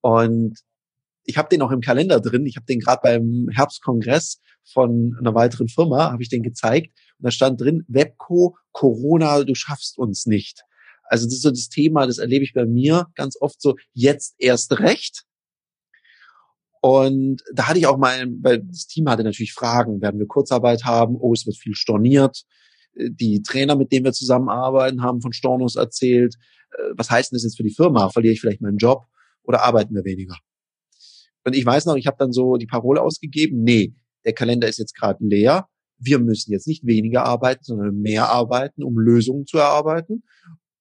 und 0.01 0.59
ich 1.25 1.37
habe 1.37 1.51
den 1.51 1.61
auch 1.61 1.71
im 1.71 1.81
Kalender 1.81 2.19
drin. 2.19 2.47
Ich 2.47 2.57
habe 2.57 2.67
den 2.67 2.81
gerade 2.81 3.01
beim 3.03 3.49
Herbstkongress 3.53 4.41
von 4.65 5.17
einer 5.19 5.35
weiteren 5.35 5.69
Firma 5.69 6.11
habe 6.11 6.23
ich 6.23 6.31
den 6.31 6.43
gezeigt 6.43 6.97
da 7.23 7.31
stand 7.31 7.61
drin 7.61 7.85
Webco 7.89 8.57
Corona, 8.73 9.45
du 9.45 9.55
schaffst 9.55 9.99
uns 9.99 10.27
nicht. 10.27 10.63
Also 11.05 11.27
das 11.27 11.35
ist 11.35 11.43
so 11.43 11.51
das 11.51 11.69
Thema, 11.69 12.07
das 12.07 12.19
erlebe 12.19 12.45
ich 12.45 12.55
bei 12.55 12.65
mir 12.65 13.07
ganz 13.15 13.37
oft 13.41 13.61
so, 13.61 13.77
jetzt 13.93 14.35
erst 14.39 14.79
recht. 14.79 15.25
Und 16.81 17.43
da 17.55 17.69
hatte 17.69 17.79
ich 17.79 17.87
auch 17.87 17.99
mal, 17.99 18.27
weil 18.41 18.61
das 18.65 18.87
Team 18.87 19.09
hatte 19.09 19.23
natürlich 19.23 19.53
Fragen, 19.53 20.01
werden 20.01 20.19
wir 20.19 20.27
Kurzarbeit 20.27 20.85
haben, 20.85 21.17
oh, 21.17 21.33
es 21.33 21.47
wird 21.47 21.57
viel 21.57 21.75
storniert. 21.75 22.45
Die 22.95 23.43
Trainer, 23.43 23.77
mit 23.77 23.93
denen 23.93 24.05
wir 24.05 24.13
zusammenarbeiten, 24.13 25.03
haben 25.03 25.21
von 25.21 25.33
Stornos 25.33 25.77
erzählt. 25.77 26.35
Äh, 26.73 26.95
was 26.97 27.11
heißt 27.11 27.31
denn 27.31 27.37
das 27.37 27.45
jetzt 27.45 27.57
für 27.57 27.63
die 27.63 27.75
Firma? 27.75 28.09
Verliere 28.11 28.33
ich 28.33 28.41
vielleicht 28.41 28.61
meinen 28.61 28.79
Job 28.79 29.05
oder 29.45 29.63
arbeiten 29.63 29.95
wir 29.95 30.05
weniger? 30.05 30.37
Und 31.45 31.55
ich 31.55 31.65
weiß 31.65 31.87
noch, 31.87 31.97
ich 31.97 32.07
habe 32.07 32.17
dann 32.19 32.33
so 32.33 32.57
die 32.57 32.67
Parole 32.67 33.01
ausgegeben, 33.01 33.63
nee, 33.63 33.95
der 34.25 34.33
Kalender 34.33 34.69
ist 34.69 34.79
jetzt 34.79 34.95
gerade 34.95 35.25
leer. 35.25 35.69
Wir 36.03 36.19
müssen 36.19 36.53
jetzt 36.53 36.67
nicht 36.67 36.87
weniger 36.87 37.25
arbeiten, 37.25 37.65
sondern 37.65 38.01
mehr 38.01 38.29
arbeiten, 38.29 38.83
um 38.83 38.99
Lösungen 38.99 39.47
zu 39.47 39.59
erarbeiten. 39.59 40.23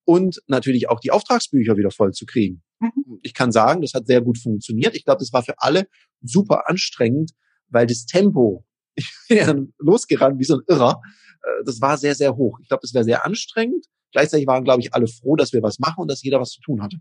und 0.04 0.42
natürlich 0.48 0.90
auch 0.90 1.00
die 1.00 1.12
Auftragsbücher 1.12 1.78
wieder 1.78 1.92
voll 1.92 2.12
zu 2.12 2.26
kriegen. 2.26 2.64
Mhm. 2.80 3.20
Ich 3.22 3.34
kann 3.34 3.52
sagen, 3.52 3.82
das 3.82 3.94
hat 3.94 4.08
sehr 4.08 4.22
gut 4.22 4.38
funktioniert. 4.40 4.96
Ich 4.96 5.06
glaube, 5.06 5.20
das 5.20 5.32
war 5.32 5.44
für 5.44 5.54
alle 5.58 5.88
super 6.22 6.68
anstrengend, 6.68 7.32
weil 7.70 7.86
das 7.86 8.06
Tempo, 8.06 8.66
ich 8.96 9.10
bin 9.30 9.38
ja 9.38 9.56
losgerannt 9.78 10.40
wie 10.40 10.44
so 10.44 10.56
ein 10.56 10.64
Irrer, 10.68 11.02
äh, 11.44 11.64
das 11.66 11.80
war 11.82 11.98
sehr, 11.98 12.16
sehr 12.16 12.36
hoch. 12.36 12.58
Ich 12.62 12.68
glaube, 12.68 12.82
das 12.82 12.94
wäre 12.94 13.04
sehr 13.04 13.26
anstrengend. 13.26 13.86
Gleichzeitig 14.12 14.48
waren, 14.48 14.64
glaube 14.64 14.82
ich, 14.82 14.94
alle 14.94 15.08
froh, 15.08 15.36
dass 15.36 15.54
wir 15.54 15.62
was 15.62 15.80
machen 15.80 16.02
und 16.02 16.12
dass 16.12 16.24
jeder 16.24 16.40
was 16.40 16.50
zu 16.50 16.62
tun 16.62 16.82
hatte. 16.82 16.98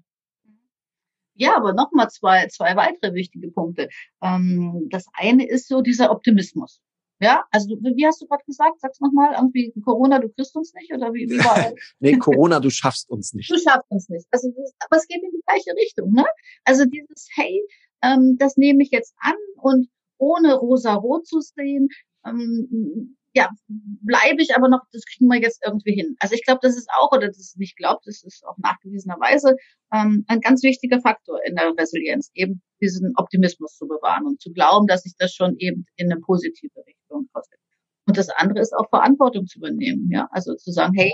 Ja, 1.34 1.56
aber 1.56 1.72
nochmal 1.72 2.08
zwei, 2.10 2.46
zwei 2.48 2.76
weitere 2.76 3.14
wichtige 3.14 3.50
Punkte. 3.50 3.88
Ähm, 4.22 4.86
das 4.90 5.06
eine 5.14 5.48
ist 5.48 5.68
so 5.68 5.80
dieser 5.80 6.10
Optimismus. 6.10 6.82
Ja, 7.20 7.44
also 7.50 7.68
wie 7.68 8.06
hast 8.06 8.22
du 8.22 8.26
gerade 8.26 8.42
gesagt? 8.46 8.80
Sag's 8.80 9.00
nochmal, 9.00 9.34
irgendwie 9.34 9.72
Corona, 9.84 10.18
du 10.18 10.30
kriegst 10.30 10.56
uns 10.56 10.72
nicht 10.74 10.92
oder 10.92 11.12
wie, 11.12 11.28
wie 11.28 11.38
war 11.38 11.72
nee, 12.00 12.16
Corona, 12.16 12.60
du 12.60 12.70
schaffst 12.70 13.10
uns 13.10 13.34
nicht. 13.34 13.50
Du 13.50 13.58
schaffst 13.58 13.90
uns 13.90 14.08
nicht. 14.08 14.26
Also 14.30 14.50
das, 14.56 14.74
aber 14.80 14.96
es 14.96 15.06
geht 15.06 15.22
in 15.22 15.30
die 15.30 15.42
gleiche 15.46 15.76
Richtung, 15.76 16.12
ne? 16.12 16.24
Also 16.64 16.86
dieses 16.86 17.28
Hey, 17.34 17.62
ähm, 18.02 18.36
das 18.38 18.56
nehme 18.56 18.82
ich 18.82 18.90
jetzt 18.90 19.14
an 19.18 19.34
und 19.56 19.88
ohne 20.16 20.54
rosa-rot 20.54 21.26
zu 21.26 21.40
sehen, 21.40 21.88
ähm, 22.24 23.16
ja, 23.32 23.48
bleibe 23.68 24.42
ich 24.42 24.56
aber 24.56 24.68
noch, 24.68 24.80
das 24.92 25.04
kriegen 25.04 25.28
wir 25.28 25.40
jetzt 25.40 25.60
irgendwie 25.64 25.94
hin. 25.94 26.16
Also 26.18 26.34
ich 26.34 26.44
glaube, 26.44 26.60
das 26.62 26.76
ist 26.76 26.88
auch, 26.98 27.12
oder 27.12 27.28
das 27.28 27.38
ist 27.38 27.58
nicht 27.58 27.76
glaubt, 27.76 28.06
das 28.06 28.24
ist 28.24 28.44
auch 28.44 28.56
nachgewiesenerweise 28.58 29.54
ähm, 29.92 30.24
ein 30.26 30.40
ganz 30.40 30.62
wichtiger 30.62 31.00
Faktor 31.00 31.38
in 31.44 31.54
der 31.54 31.72
Resilienz, 31.78 32.30
eben 32.34 32.62
diesen 32.80 33.12
Optimismus 33.16 33.76
zu 33.76 33.86
bewahren 33.86 34.26
und 34.26 34.40
zu 34.40 34.52
glauben, 34.52 34.86
dass 34.86 35.02
sich 35.02 35.14
das 35.16 35.32
schon 35.32 35.56
eben 35.58 35.86
in 35.96 36.10
eine 36.10 36.20
positive 36.20 36.76
Richtung 36.86 37.28
auswirkt. 37.32 37.62
Und 38.06 38.16
das 38.16 38.28
andere 38.30 38.60
ist 38.60 38.74
auch 38.76 38.88
Verantwortung 38.88 39.46
zu 39.46 39.58
übernehmen, 39.58 40.10
ja, 40.10 40.28
also 40.32 40.56
zu 40.56 40.72
sagen, 40.72 40.94
hey, 40.96 41.12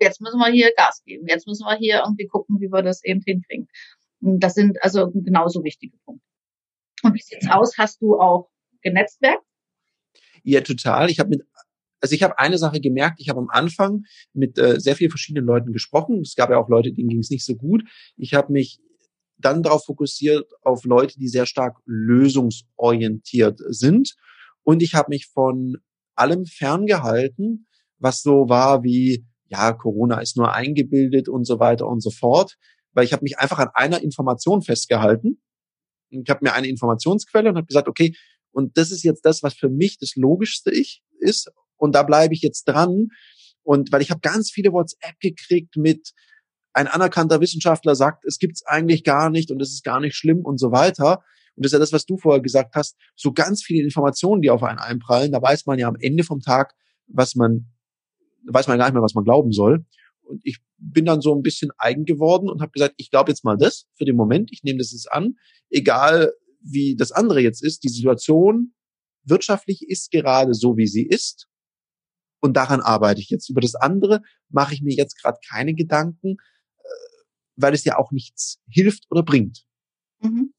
jetzt 0.00 0.20
müssen 0.20 0.38
wir 0.38 0.50
hier 0.50 0.72
Gas 0.76 1.02
geben, 1.06 1.26
jetzt 1.26 1.46
müssen 1.46 1.64
wir 1.64 1.76
hier 1.76 2.02
irgendwie 2.04 2.26
gucken, 2.26 2.60
wie 2.60 2.70
wir 2.70 2.82
das 2.82 3.02
eben 3.02 3.22
hinkriegen. 3.24 3.68
Und 4.20 4.40
das 4.40 4.54
sind 4.54 4.82
also 4.82 5.10
genauso 5.10 5.64
wichtige 5.64 5.96
Punkte. 6.04 6.26
Und 7.02 7.14
wie 7.14 7.20
sieht's 7.20 7.48
aus? 7.50 7.78
Hast 7.78 8.02
du 8.02 8.18
auch 8.18 8.50
genetzwerkt? 8.82 9.44
Ja, 10.44 10.60
total. 10.60 11.10
Ich 11.10 11.18
habe 11.18 11.30
mit 11.30 11.42
also 12.04 12.14
ich 12.14 12.22
habe 12.22 12.38
eine 12.38 12.58
Sache 12.58 12.80
gemerkt, 12.80 13.18
ich 13.18 13.30
habe 13.30 13.40
am 13.40 13.48
Anfang 13.48 14.02
mit 14.34 14.58
äh, 14.58 14.78
sehr 14.78 14.94
vielen 14.94 15.10
verschiedenen 15.10 15.46
Leuten 15.46 15.72
gesprochen. 15.72 16.20
Es 16.20 16.34
gab 16.34 16.50
ja 16.50 16.58
auch 16.58 16.68
Leute, 16.68 16.92
denen 16.92 17.08
ging 17.08 17.20
es 17.20 17.30
nicht 17.30 17.46
so 17.46 17.54
gut. 17.54 17.82
Ich 18.18 18.34
habe 18.34 18.52
mich 18.52 18.78
dann 19.38 19.62
darauf 19.62 19.86
fokussiert, 19.86 20.44
auf 20.60 20.84
Leute, 20.84 21.18
die 21.18 21.28
sehr 21.28 21.46
stark 21.46 21.78
lösungsorientiert 21.86 23.58
sind. 23.68 24.16
Und 24.64 24.82
ich 24.82 24.94
habe 24.94 25.08
mich 25.08 25.28
von 25.32 25.78
allem 26.14 26.44
ferngehalten, 26.44 27.66
was 27.98 28.20
so 28.20 28.50
war 28.50 28.82
wie, 28.82 29.24
ja, 29.46 29.72
Corona 29.72 30.20
ist 30.20 30.36
nur 30.36 30.52
eingebildet 30.52 31.30
und 31.30 31.46
so 31.46 31.58
weiter 31.58 31.86
und 31.86 32.02
so 32.02 32.10
fort. 32.10 32.56
Weil 32.92 33.06
ich 33.06 33.14
habe 33.14 33.22
mich 33.22 33.38
einfach 33.38 33.58
an 33.58 33.70
einer 33.72 34.02
Information 34.02 34.60
festgehalten. 34.60 35.40
Ich 36.10 36.28
habe 36.28 36.40
mir 36.42 36.52
eine 36.52 36.68
Informationsquelle 36.68 37.48
und 37.48 37.56
habe 37.56 37.66
gesagt, 37.66 37.88
okay, 37.88 38.14
und 38.54 38.78
das 38.78 38.92
ist 38.92 39.02
jetzt 39.02 39.24
das, 39.24 39.42
was 39.42 39.54
für 39.54 39.68
mich 39.68 39.98
das 39.98 40.14
Logischste 40.14 40.70
ich 40.70 41.02
ist. 41.18 41.50
Und 41.76 41.94
da 41.94 42.04
bleibe 42.04 42.34
ich 42.34 42.40
jetzt 42.40 42.64
dran. 42.64 43.08
Und 43.64 43.90
weil 43.90 44.00
ich 44.00 44.10
habe 44.10 44.20
ganz 44.20 44.50
viele 44.50 44.72
WhatsApp 44.72 45.18
gekriegt 45.20 45.76
mit 45.76 46.12
ein 46.72 46.86
anerkannter 46.86 47.40
Wissenschaftler 47.40 47.96
sagt, 47.96 48.24
es 48.24 48.38
gibt's 48.38 48.64
eigentlich 48.64 49.02
gar 49.02 49.28
nicht 49.28 49.50
und 49.50 49.60
es 49.60 49.70
ist 49.70 49.82
gar 49.82 50.00
nicht 50.00 50.14
schlimm 50.14 50.44
und 50.44 50.58
so 50.58 50.70
weiter. 50.70 51.24
Und 51.56 51.64
das 51.64 51.70
ist 51.70 51.72
ja 51.72 51.78
das, 51.80 51.92
was 51.92 52.06
du 52.06 52.16
vorher 52.16 52.40
gesagt 52.40 52.76
hast, 52.76 52.96
so 53.16 53.32
ganz 53.32 53.62
viele 53.62 53.82
Informationen, 53.82 54.40
die 54.40 54.50
auf 54.50 54.62
einen 54.62 54.78
einprallen, 54.78 55.32
da 55.32 55.42
weiß 55.42 55.66
man 55.66 55.78
ja 55.78 55.88
am 55.88 55.96
Ende 56.00 56.22
vom 56.22 56.40
Tag, 56.40 56.74
was 57.08 57.34
man, 57.34 57.72
weiß 58.46 58.68
man 58.68 58.78
gar 58.78 58.86
nicht 58.86 58.94
mehr, 58.94 59.02
was 59.02 59.14
man 59.14 59.24
glauben 59.24 59.50
soll. 59.50 59.84
Und 60.22 60.40
ich 60.44 60.58
bin 60.78 61.04
dann 61.04 61.20
so 61.20 61.34
ein 61.34 61.42
bisschen 61.42 61.70
eigen 61.76 62.04
geworden 62.04 62.48
und 62.48 62.60
habe 62.60 62.70
gesagt, 62.70 62.94
ich 62.98 63.10
glaube 63.10 63.32
jetzt 63.32 63.44
mal 63.44 63.56
das 63.56 63.86
für 63.96 64.04
den 64.04 64.16
Moment, 64.16 64.50
ich 64.52 64.62
nehme 64.62 64.78
das 64.78 64.92
jetzt 64.92 65.10
an, 65.10 65.34
egal 65.70 66.32
wie 66.64 66.96
das 66.96 67.12
andere 67.12 67.40
jetzt 67.40 67.62
ist, 67.62 67.84
die 67.84 67.88
Situation 67.88 68.74
wirtschaftlich 69.24 69.86
ist 69.88 70.10
gerade 70.10 70.54
so, 70.54 70.76
wie 70.76 70.86
sie 70.86 71.06
ist. 71.06 71.48
Und 72.40 72.56
daran 72.56 72.80
arbeite 72.80 73.20
ich 73.20 73.30
jetzt. 73.30 73.48
Über 73.48 73.60
das 73.60 73.74
andere 73.74 74.20
mache 74.48 74.74
ich 74.74 74.82
mir 74.82 74.94
jetzt 74.94 75.20
gerade 75.20 75.38
keine 75.48 75.74
Gedanken, 75.74 76.36
äh, 76.78 76.82
weil 77.56 77.72
es 77.72 77.84
ja 77.84 77.96
auch 77.96 78.12
nichts 78.12 78.60
hilft 78.68 79.06
oder 79.10 79.22
bringt. 79.22 79.64
Mhm. 80.20 80.52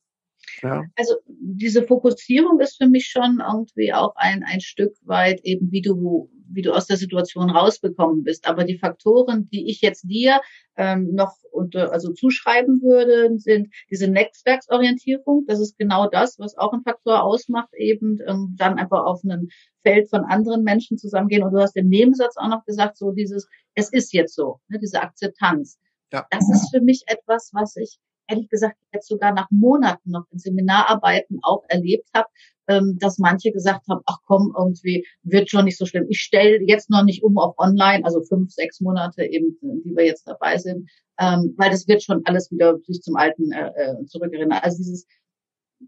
Ja. 0.61 0.83
Also 0.95 1.15
diese 1.27 1.83
Fokussierung 1.83 2.59
ist 2.59 2.77
für 2.77 2.87
mich 2.87 3.07
schon 3.07 3.41
irgendwie 3.45 3.93
auch 3.93 4.15
ein, 4.15 4.43
ein 4.43 4.61
Stück 4.61 4.93
weit 5.03 5.41
eben, 5.43 5.71
wie 5.71 5.81
du, 5.81 6.29
wie 6.49 6.61
du 6.61 6.73
aus 6.73 6.87
der 6.87 6.97
Situation 6.97 7.49
rausbekommen 7.49 8.23
bist. 8.23 8.47
Aber 8.47 8.63
die 8.63 8.77
Faktoren, 8.77 9.49
die 9.51 9.69
ich 9.69 9.81
jetzt 9.81 10.03
dir 10.03 10.41
ähm, 10.77 11.13
noch 11.13 11.33
unter, 11.51 11.91
also 11.91 12.13
zuschreiben 12.13 12.81
würde, 12.81 13.37
sind 13.39 13.73
diese 13.89 14.07
Netzwerksorientierung. 14.07 15.45
Das 15.47 15.59
ist 15.59 15.77
genau 15.77 16.07
das, 16.09 16.37
was 16.39 16.57
auch 16.57 16.73
ein 16.73 16.83
Faktor 16.83 17.23
ausmacht, 17.23 17.73
eben 17.77 18.19
ähm, 18.27 18.55
dann 18.57 18.77
einfach 18.77 19.05
auf 19.05 19.21
einem 19.23 19.47
Feld 19.83 20.09
von 20.09 20.23
anderen 20.25 20.63
Menschen 20.63 20.97
zusammengehen. 20.97 21.43
Und 21.43 21.53
du 21.53 21.59
hast 21.59 21.75
im 21.75 21.89
Nebensatz 21.89 22.37
auch 22.37 22.49
noch 22.49 22.65
gesagt, 22.65 22.97
so 22.97 23.11
dieses, 23.11 23.47
es 23.73 23.91
ist 23.91 24.13
jetzt 24.13 24.35
so, 24.35 24.59
ne, 24.67 24.79
diese 24.79 25.01
Akzeptanz. 25.01 25.77
Ja. 26.11 26.25
Das 26.29 26.49
ist 26.49 26.69
für 26.71 26.81
mich 26.81 27.03
etwas, 27.07 27.49
was 27.53 27.75
ich 27.75 27.99
ehrlich 28.27 28.49
gesagt 28.49 28.75
jetzt 28.93 29.07
sogar 29.07 29.33
nach 29.33 29.47
Monaten 29.51 30.11
noch 30.11 30.25
in 30.31 30.39
Seminararbeiten 30.39 31.39
auch 31.43 31.63
erlebt 31.67 32.09
habe, 32.15 32.27
ähm, 32.67 32.97
dass 32.99 33.17
manche 33.17 33.51
gesagt 33.51 33.87
haben, 33.89 34.01
ach 34.05 34.17
komm, 34.25 34.53
irgendwie 34.57 35.05
wird 35.23 35.49
schon 35.49 35.65
nicht 35.65 35.77
so 35.77 35.85
schlimm. 35.85 36.05
Ich 36.09 36.21
stelle 36.21 36.59
jetzt 36.65 36.89
noch 36.89 37.03
nicht 37.03 37.23
um 37.23 37.37
auf 37.37 37.55
online, 37.57 38.03
also 38.03 38.21
fünf, 38.21 38.51
sechs 38.51 38.81
Monate 38.81 39.23
eben, 39.25 39.57
die 39.61 39.95
wir 39.95 40.05
jetzt 40.05 40.27
dabei 40.27 40.57
sind, 40.57 40.89
ähm, 41.19 41.53
weil 41.57 41.69
das 41.69 41.87
wird 41.87 42.03
schon 42.03 42.21
alles 42.25 42.51
wieder 42.51 42.77
sich 42.83 43.01
zum 43.01 43.15
Alten 43.15 43.51
äh, 43.51 43.69
äh, 43.75 44.05
zurückerinnern. 44.05 44.59
Also 44.61 44.77
dieses 44.77 45.05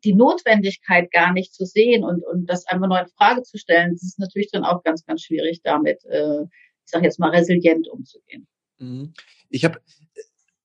die 0.03 0.13
Notwendigkeit 0.13 1.11
gar 1.11 1.33
nicht 1.33 1.53
zu 1.53 1.65
sehen 1.65 2.03
und, 2.03 2.23
und 2.25 2.45
das 2.47 2.67
einfach 2.67 2.87
neu 2.87 2.99
in 2.99 3.07
Frage 3.07 3.41
zu 3.43 3.57
stellen, 3.57 3.93
das 3.93 4.03
ist 4.03 4.19
natürlich 4.19 4.51
dann 4.51 4.63
auch 4.63 4.83
ganz, 4.83 5.05
ganz 5.05 5.23
schwierig, 5.23 5.61
damit, 5.63 6.03
äh, 6.05 6.43
ich 6.43 6.91
sage 6.91 7.05
jetzt 7.05 7.19
mal, 7.19 7.31
resilient 7.31 7.87
umzugehen. 7.87 8.47
Mhm. 8.79 9.13
Ich 9.49 9.65
habe 9.65 9.79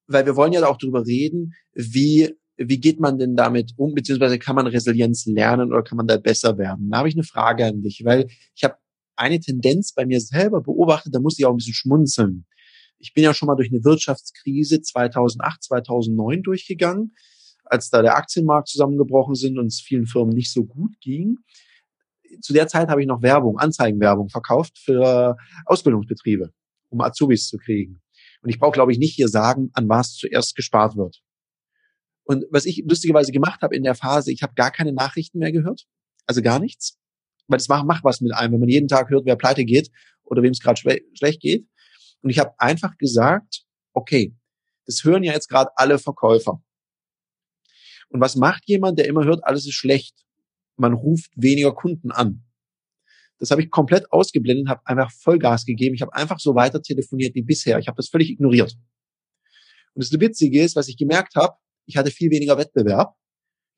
weil 0.07 0.27
wir 0.27 0.37
wollen 0.37 0.53
ja 0.53 0.67
auch 0.67 0.79
darüber 0.79 1.07
reden, 1.07 1.55
wie 1.75 2.35
wie 2.57 2.79
geht 2.79 3.01
man 3.01 3.19
denn 3.19 3.35
damit 3.35 3.73
um, 3.77 3.95
beziehungsweise 3.95 4.39
kann 4.39 4.57
man 4.57 4.67
Resilienz 4.67 5.27
lernen 5.27 5.73
oder 5.73 5.83
kann 5.83 5.97
man 5.97 6.07
da 6.07 6.19
besser 6.19 6.59
werden? 6.59 6.91
Da 6.91 6.99
habe 6.99 7.09
ich 7.09 7.15
eine 7.15 7.25
Frage 7.25 7.67
an 7.67 7.83
dich, 7.83 8.03
weil 8.05 8.29
ich 8.55 8.65
habe 8.65 8.77
eine 9.17 9.41
Tendenz 9.41 9.93
bei 9.93 10.07
mir 10.07 10.21
selber 10.21 10.61
beobachtet, 10.61 11.15
da 11.15 11.21
muss 11.21 11.39
ich 11.39 11.47
auch 11.47 11.51
ein 11.51 11.57
bisschen 11.57 11.75
schmunzeln. 11.75 12.47
Ich 12.99 13.15
bin 13.15 13.25
ja 13.25 13.35
schon 13.35 13.47
mal 13.47 13.57
durch 13.57 13.71
eine 13.71 13.85
Wirtschaftskrise 13.85 14.81
2008, 14.81 15.63
2009 15.65 16.43
durchgegangen, 16.43 17.15
als 17.65 17.91
da 17.91 18.03
der 18.03 18.17
Aktienmarkt 18.17 18.69
zusammengebrochen 18.69 19.35
sind 19.35 19.59
und 19.59 19.67
es 19.67 19.81
vielen 19.81 20.07
Firmen 20.07 20.35
nicht 20.35 20.53
so 20.53 20.65
gut 20.65 20.93
ging. 21.01 21.39
Zu 22.41 22.53
der 22.53 22.69
Zeit 22.69 22.89
habe 22.89 23.01
ich 23.01 23.07
noch 23.07 23.23
Werbung, 23.23 23.59
Anzeigenwerbung 23.59 24.29
verkauft 24.29 24.79
für 24.79 25.37
Ausbildungsbetriebe, 25.67 26.53
um 26.91 27.01
Azubis 27.01 27.49
zu 27.49 27.59
kriegen. 27.59 28.01
Und 28.43 28.51
ich 28.51 28.59
brauche, 28.59 28.73
glaube 28.73 28.93
ich, 28.93 28.99
nicht 28.99 29.15
hier 29.15 29.29
sagen, 29.29 29.71
an 29.73 29.89
was 29.89 30.15
zuerst 30.15 30.57
gespart 30.57 30.97
wird. 30.97 31.23
Und 32.25 32.45
was 32.51 32.67
ich 32.67 32.85
lustigerweise 32.87 33.33
gemacht 33.33 33.63
habe 33.63 33.77
in 33.77 33.83
der 33.83 33.95
Phase, 33.95 34.33
ich 34.33 34.43
habe 34.43 34.55
gar 34.55 34.71
keine 34.71 34.93
Nachrichten 34.93 35.39
mehr 35.39 35.53
gehört. 35.53 35.87
Also 36.27 36.43
gar 36.43 36.59
nichts. 36.59 36.99
Weil 37.49 37.59
das 37.59 37.69
macht, 37.69 37.87
macht 37.87 38.05
was 38.05 38.21
mit 38.21 38.35
einem, 38.35 38.55
wenn 38.55 38.61
man 38.61 38.69
jeden 38.69 38.89
Tag 38.89 39.11
hört, 39.11 39.27
wer 39.27 39.37
pleite 39.37 39.65
geht 39.65 39.91
oder 40.23 40.43
wem 40.43 40.53
es 40.53 40.61
gerade 40.61 40.79
schle 40.79 41.01
schlecht 41.15 41.41
geht. 41.41 41.69
Und 42.23 42.31
ich 42.31 42.39
habe 42.39 42.53
einfach 42.59 42.97
gesagt, 42.99 43.65
okay, 43.93 44.37
das 44.87 45.05
hören 45.05 45.25
ja 45.25 45.33
jetzt 45.33 45.49
gerade 45.49 45.71
alle 45.77 45.99
Verkäufer. 45.99 46.63
Und 48.09 48.21
was 48.21 48.37
macht 48.37 48.65
jemand, 48.67 48.99
der 48.99 49.07
immer 49.07 49.25
hört, 49.25 49.45
alles 49.45 49.67
ist 49.67 49.75
schlecht? 49.75 50.25
Man 50.77 50.93
ruft 50.93 51.31
weniger 51.37 51.75
Kunden 51.75 52.11
an. 52.11 52.45
Das 53.43 53.51
habe 53.51 53.61
ich 53.61 53.71
komplett 53.73 54.13
ausgeblendet, 54.13 54.69
habe 54.69 54.87
einfach 54.87 55.11
Vollgas 55.11 55.65
gegeben. 55.65 55.97
Ich 55.97 56.03
habe 56.03 56.15
einfach 56.15 56.39
so 56.39 56.55
weiter 56.55 56.81
telefoniert 56.81 57.35
wie 57.35 57.43
bisher. 57.43 57.81
Ich 57.81 57.89
habe 57.89 57.97
das 57.97 58.09
völlig 58.09 58.31
ignoriert. 58.31 58.79
Und 59.95 60.05
das 60.05 60.13
Witzige 60.13 60.63
ist, 60.63 60.77
was 60.77 60.87
ich 60.87 60.97
gemerkt 60.97 61.35
habe, 61.35 61.57
ich 61.87 61.97
hatte 61.97 62.13
viel 62.13 62.31
weniger 62.31 62.57
Wettbewerb. 62.57 63.17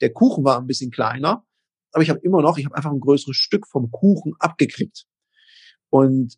Der 0.02 0.12
Kuchen 0.12 0.44
war 0.44 0.58
ein 0.58 0.66
bisschen 0.66 0.90
kleiner, 0.90 1.46
aber 1.92 2.02
ich 2.02 2.10
habe 2.10 2.20
immer 2.20 2.42
noch, 2.42 2.58
ich 2.58 2.66
habe 2.66 2.76
einfach 2.76 2.90
ein 2.90 3.00
größeres 3.00 3.36
Stück 3.36 3.66
vom 3.66 3.90
Kuchen 3.90 4.34
abgekriegt. 4.38 5.06
Und 5.88 6.36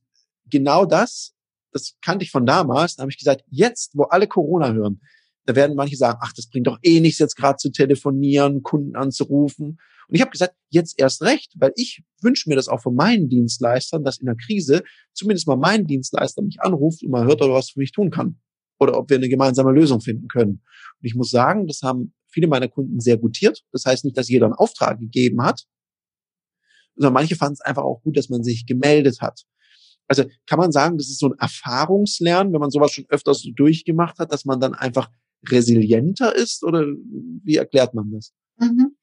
genau 0.49 0.85
das, 0.85 1.35
das 1.73 1.97
kannte 2.02 2.25
ich 2.25 2.30
von 2.30 2.47
damals. 2.47 2.95
Da 2.95 3.00
habe 3.00 3.11
ich 3.11 3.18
gesagt, 3.18 3.42
jetzt, 3.49 3.90
wo 3.97 4.04
alle 4.04 4.28
Corona 4.28 4.73
hören, 4.73 5.00
da 5.46 5.54
werden 5.54 5.76
manche 5.76 5.96
sagen, 5.96 6.18
ach, 6.20 6.32
das 6.32 6.48
bringt 6.48 6.66
doch 6.66 6.78
eh 6.82 7.00
nichts, 7.00 7.18
jetzt 7.18 7.36
gerade 7.36 7.56
zu 7.56 7.70
telefonieren, 7.70 8.62
Kunden 8.62 8.96
anzurufen. 8.96 9.78
Und 10.08 10.14
ich 10.14 10.20
habe 10.20 10.30
gesagt, 10.30 10.54
jetzt 10.70 10.98
erst 10.98 11.22
recht, 11.22 11.52
weil 11.56 11.72
ich 11.76 12.02
wünsche 12.20 12.48
mir 12.48 12.56
das 12.56 12.68
auch 12.68 12.82
von 12.82 12.94
meinen 12.94 13.28
Dienstleistern, 13.28 14.04
dass 14.04 14.18
in 14.18 14.26
der 14.26 14.36
Krise 14.36 14.82
zumindest 15.14 15.46
mal 15.46 15.56
mein 15.56 15.86
Dienstleister 15.86 16.42
mich 16.42 16.60
anruft 16.60 17.02
und 17.02 17.10
mal 17.10 17.24
hört, 17.24 17.42
ob 17.42 17.48
er 17.48 17.54
was 17.54 17.70
für 17.70 17.80
mich 17.80 17.92
tun 17.92 18.10
kann. 18.10 18.40
Oder 18.78 18.98
ob 18.98 19.08
wir 19.08 19.16
eine 19.16 19.28
gemeinsame 19.28 19.72
Lösung 19.72 20.00
finden 20.00 20.28
können. 20.28 20.62
Und 21.00 21.02
ich 21.02 21.14
muss 21.14 21.30
sagen, 21.30 21.66
das 21.66 21.80
haben 21.82 22.12
viele 22.28 22.46
meiner 22.46 22.68
Kunden 22.68 23.00
sehr 23.00 23.16
gutiert. 23.16 23.62
Das 23.72 23.84
heißt 23.86 24.04
nicht, 24.04 24.18
dass 24.18 24.28
jeder 24.28 24.46
einen 24.46 24.54
Auftrag 24.54 24.98
gegeben 24.98 25.42
hat, 25.42 25.64
sondern 26.94 27.14
manche 27.14 27.36
fanden 27.36 27.54
es 27.54 27.60
einfach 27.60 27.84
auch 27.84 28.02
gut, 28.02 28.16
dass 28.16 28.28
man 28.28 28.42
sich 28.42 28.66
gemeldet 28.66 29.20
hat. 29.20 29.44
Also 30.08 30.24
kann 30.46 30.58
man 30.58 30.72
sagen, 30.72 30.98
das 30.98 31.08
ist 31.08 31.18
so 31.18 31.28
ein 31.28 31.38
Erfahrungslernen, 31.38 32.52
wenn 32.52 32.60
man 32.60 32.70
sowas 32.70 32.92
schon 32.92 33.06
öfters 33.08 33.40
so 33.40 33.50
durchgemacht 33.50 34.18
hat, 34.18 34.32
dass 34.32 34.44
man 34.44 34.60
dann 34.60 34.74
einfach 34.74 35.08
resilienter 35.49 36.35
ist 36.35 36.64
oder 36.64 36.85
wie 37.45 37.57
erklärt 37.57 37.95
man 37.95 38.11
das? 38.11 38.33
Mhm. 38.59 38.97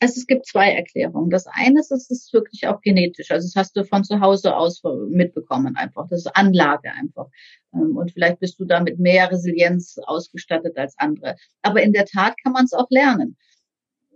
Also 0.00 0.20
es 0.20 0.26
gibt 0.26 0.46
zwei 0.46 0.70
Erklärungen. 0.70 1.30
Das 1.30 1.46
eine 1.48 1.80
ist, 1.80 1.90
es 1.90 2.08
ist 2.08 2.32
wirklich 2.32 2.68
auch 2.68 2.80
genetisch. 2.80 3.32
Also 3.32 3.48
das 3.48 3.56
hast 3.56 3.76
du 3.76 3.84
von 3.84 4.04
zu 4.04 4.20
Hause 4.20 4.56
aus 4.56 4.80
mitbekommen 5.08 5.76
einfach. 5.76 6.06
Das 6.08 6.20
ist 6.20 6.36
Anlage 6.36 6.92
einfach. 6.92 7.26
Ähm, 7.74 7.96
und 7.96 8.12
vielleicht 8.12 8.38
bist 8.38 8.60
du 8.60 8.64
da 8.64 8.80
mit 8.80 9.00
mehr 9.00 9.30
Resilienz 9.30 9.98
ausgestattet 10.04 10.76
als 10.76 10.94
andere. 10.98 11.34
Aber 11.62 11.82
in 11.82 11.92
der 11.92 12.04
Tat 12.04 12.34
kann 12.42 12.52
man 12.52 12.64
es 12.64 12.72
auch 12.72 12.88
lernen. 12.90 13.36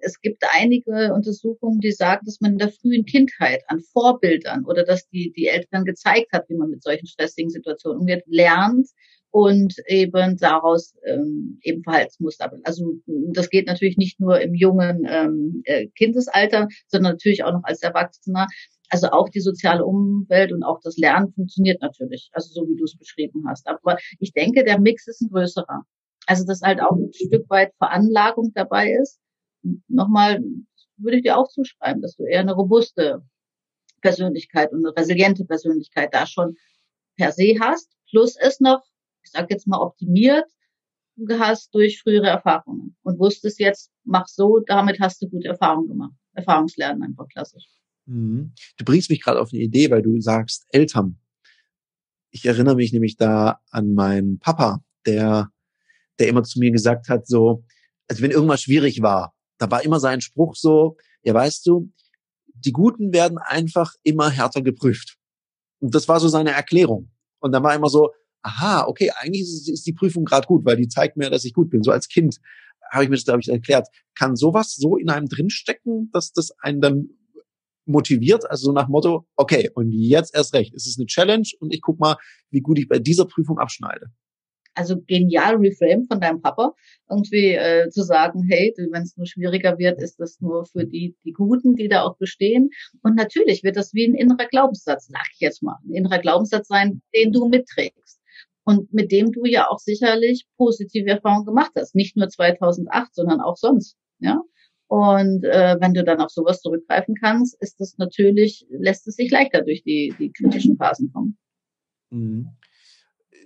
Es 0.04 0.20
gibt 0.20 0.42
einige 0.52 1.14
Untersuchungen, 1.14 1.80
die 1.80 1.92
sagen, 1.92 2.26
dass 2.26 2.40
man 2.40 2.52
in 2.52 2.58
der 2.58 2.72
frühen 2.72 3.04
Kindheit 3.04 3.62
an 3.68 3.80
Vorbildern 3.80 4.64
oder 4.64 4.84
dass 4.84 5.08
die, 5.08 5.32
die 5.32 5.46
Eltern 5.46 5.84
gezeigt 5.84 6.32
hat, 6.32 6.48
wie 6.48 6.56
man 6.56 6.70
mit 6.70 6.82
solchen 6.82 7.06
stressigen 7.06 7.50
Situationen 7.50 8.00
umgeht, 8.00 8.24
lernt, 8.26 8.88
und 9.32 9.74
eben 9.86 10.36
daraus 10.36 10.94
ähm, 11.06 11.58
eben 11.62 11.82
Verhaltensmuster. 11.82 12.52
Also 12.64 12.98
das 13.32 13.48
geht 13.48 13.66
natürlich 13.66 13.96
nicht 13.96 14.20
nur 14.20 14.38
im 14.40 14.54
jungen 14.54 15.06
ähm, 15.08 15.62
äh, 15.64 15.88
Kindesalter, 15.96 16.68
sondern 16.86 17.12
natürlich 17.12 17.42
auch 17.42 17.52
noch 17.52 17.64
als 17.64 17.82
Erwachsener. 17.82 18.46
Also 18.90 19.08
auch 19.08 19.30
die 19.30 19.40
soziale 19.40 19.86
Umwelt 19.86 20.52
und 20.52 20.62
auch 20.62 20.80
das 20.82 20.98
Lernen 20.98 21.32
funktioniert 21.32 21.80
natürlich, 21.80 22.28
also 22.34 22.52
so 22.52 22.68
wie 22.68 22.76
du 22.76 22.84
es 22.84 22.94
beschrieben 22.98 23.44
hast. 23.48 23.66
Aber 23.66 23.96
ich 24.18 24.34
denke, 24.34 24.64
der 24.64 24.78
Mix 24.78 25.08
ist 25.08 25.22
ein 25.22 25.30
größerer. 25.30 25.82
Also 26.26 26.44
dass 26.44 26.60
halt 26.60 26.82
auch 26.82 26.94
ein 26.94 27.10
Stück 27.14 27.48
weit 27.48 27.72
Veranlagung 27.78 28.52
dabei 28.54 28.92
ist. 28.92 29.18
Nochmal 29.88 30.42
würde 30.98 31.16
ich 31.16 31.22
dir 31.22 31.38
auch 31.38 31.48
zuschreiben, 31.48 32.02
dass 32.02 32.16
du 32.16 32.24
eher 32.24 32.40
eine 32.40 32.52
robuste 32.52 33.22
Persönlichkeit 34.02 34.72
und 34.72 34.84
eine 34.84 34.94
resiliente 34.94 35.46
Persönlichkeit 35.46 36.12
da 36.12 36.26
schon 36.26 36.56
per 37.16 37.32
se 37.32 37.56
hast. 37.60 37.90
Plus 38.10 38.36
es 38.38 38.60
noch 38.60 38.82
ich 39.22 39.30
sage 39.30 39.48
jetzt 39.50 39.66
mal, 39.66 39.80
optimiert 39.80 40.46
hast 41.38 41.74
durch 41.74 42.00
frühere 42.00 42.28
Erfahrungen 42.28 42.96
und 43.02 43.18
wusstest 43.18 43.60
jetzt, 43.60 43.90
mach 44.04 44.26
so, 44.26 44.60
damit 44.66 45.00
hast 45.00 45.22
du 45.22 45.28
gute 45.28 45.48
Erfahrungen 45.48 45.88
gemacht. 45.88 46.14
Erfahrungslernen 46.34 47.02
einfach 47.02 47.28
klassisch. 47.28 47.64
Mhm. 48.06 48.52
Du 48.78 48.84
bringst 48.84 49.10
mich 49.10 49.22
gerade 49.22 49.40
auf 49.40 49.50
eine 49.52 49.62
Idee, 49.62 49.90
weil 49.90 50.02
du 50.02 50.20
sagst 50.20 50.66
Eltern. 50.70 51.18
Ich 52.30 52.46
erinnere 52.46 52.76
mich 52.76 52.92
nämlich 52.92 53.16
da 53.16 53.60
an 53.70 53.94
meinen 53.94 54.38
Papa, 54.38 54.82
der, 55.06 55.50
der 56.18 56.28
immer 56.28 56.42
zu 56.42 56.58
mir 56.58 56.70
gesagt 56.70 57.08
hat, 57.08 57.26
so, 57.26 57.64
also 58.08 58.22
wenn 58.22 58.30
irgendwas 58.30 58.62
schwierig 58.62 59.02
war, 59.02 59.34
da 59.58 59.70
war 59.70 59.84
immer 59.84 60.00
sein 60.00 60.20
Spruch 60.20 60.56
so, 60.56 60.96
ja 61.22 61.34
weißt 61.34 61.66
du, 61.66 61.92
die 62.46 62.72
Guten 62.72 63.12
werden 63.12 63.38
einfach 63.38 63.94
immer 64.02 64.30
härter 64.30 64.62
geprüft. 64.62 65.18
Und 65.80 65.94
das 65.94 66.08
war 66.08 66.20
so 66.20 66.28
seine 66.28 66.52
Erklärung. 66.52 67.10
Und 67.40 67.52
dann 67.52 67.62
war 67.62 67.74
immer 67.74 67.88
so, 67.88 68.10
aha, 68.42 68.86
okay, 68.86 69.10
eigentlich 69.16 69.42
ist, 69.42 69.68
ist 69.68 69.86
die 69.86 69.92
Prüfung 69.92 70.24
gerade 70.24 70.46
gut, 70.46 70.64
weil 70.64 70.76
die 70.76 70.88
zeigt 70.88 71.16
mir, 71.16 71.30
dass 71.30 71.44
ich 71.44 71.54
gut 71.54 71.70
bin. 71.70 71.82
So 71.82 71.90
als 71.90 72.08
Kind 72.08 72.38
habe 72.90 73.04
ich 73.04 73.10
mir 73.10 73.16
das, 73.16 73.24
glaube 73.24 73.40
ich, 73.40 73.48
erklärt. 73.48 73.88
Kann 74.14 74.36
sowas 74.36 74.74
so 74.76 74.96
in 74.96 75.08
einem 75.08 75.28
drinstecken, 75.28 76.10
dass 76.12 76.32
das 76.32 76.50
einen 76.60 76.80
dann 76.80 77.08
motiviert, 77.84 78.48
also 78.48 78.66
so 78.66 78.72
nach 78.72 78.88
Motto, 78.88 79.26
okay, 79.36 79.70
und 79.74 79.90
jetzt 79.90 80.34
erst 80.34 80.54
recht. 80.54 80.74
Es 80.74 80.86
ist 80.86 80.98
eine 80.98 81.06
Challenge 81.06 81.48
und 81.58 81.74
ich 81.74 81.80
guck 81.80 81.98
mal, 81.98 82.16
wie 82.50 82.60
gut 82.60 82.78
ich 82.78 82.88
bei 82.88 82.98
dieser 82.98 83.26
Prüfung 83.26 83.58
abschneide. 83.58 84.06
Also 84.74 84.96
genial 85.06 85.56
reframe 85.56 86.06
von 86.06 86.20
deinem 86.20 86.40
Papa, 86.40 86.72
irgendwie 87.10 87.52
äh, 87.52 87.90
zu 87.90 88.02
sagen, 88.02 88.46
hey, 88.48 88.72
wenn 88.90 89.02
es 89.02 89.16
nur 89.16 89.26
schwieriger 89.26 89.76
wird, 89.78 90.00
ist 90.00 90.18
das 90.18 90.40
nur 90.40 90.64
für 90.64 90.86
die, 90.86 91.14
die 91.24 91.32
Guten, 91.32 91.74
die 91.74 91.88
da 91.88 92.02
auch 92.02 92.16
bestehen. 92.16 92.70
Und 93.02 93.16
natürlich 93.16 93.62
wird 93.64 93.76
das 93.76 93.92
wie 93.92 94.06
ein 94.06 94.14
innerer 94.14 94.46
Glaubenssatz, 94.46 95.08
sag 95.08 95.26
ich 95.34 95.40
jetzt 95.40 95.62
mal, 95.62 95.76
ein 95.84 95.92
innerer 95.92 96.20
Glaubenssatz 96.20 96.68
sein, 96.68 97.02
den 97.14 97.32
du 97.32 97.48
mitträgst 97.48 98.21
und 98.64 98.92
mit 98.92 99.10
dem 99.10 99.32
du 99.32 99.44
ja 99.44 99.68
auch 99.68 99.78
sicherlich 99.78 100.46
positive 100.56 101.10
Erfahrungen 101.10 101.46
gemacht 101.46 101.72
hast. 101.76 101.94
Nicht 101.94 102.16
nur 102.16 102.28
2008, 102.28 103.14
sondern 103.14 103.40
auch 103.40 103.56
sonst. 103.56 103.96
Ja. 104.20 104.40
Und 104.86 105.44
äh, 105.44 105.76
wenn 105.80 105.94
du 105.94 106.04
dann 106.04 106.20
auf 106.20 106.30
sowas 106.30 106.60
zurückgreifen 106.60 107.14
kannst, 107.14 107.60
ist 107.62 107.80
das 107.80 107.96
natürlich, 107.98 108.66
lässt 108.68 109.08
es 109.08 109.16
sich 109.16 109.30
leichter 109.30 109.62
durch 109.62 109.82
die, 109.82 110.14
die 110.18 110.30
kritischen 110.30 110.76
Phasen 110.76 111.10
kommen. 111.12 111.38
Mhm. 112.10 112.50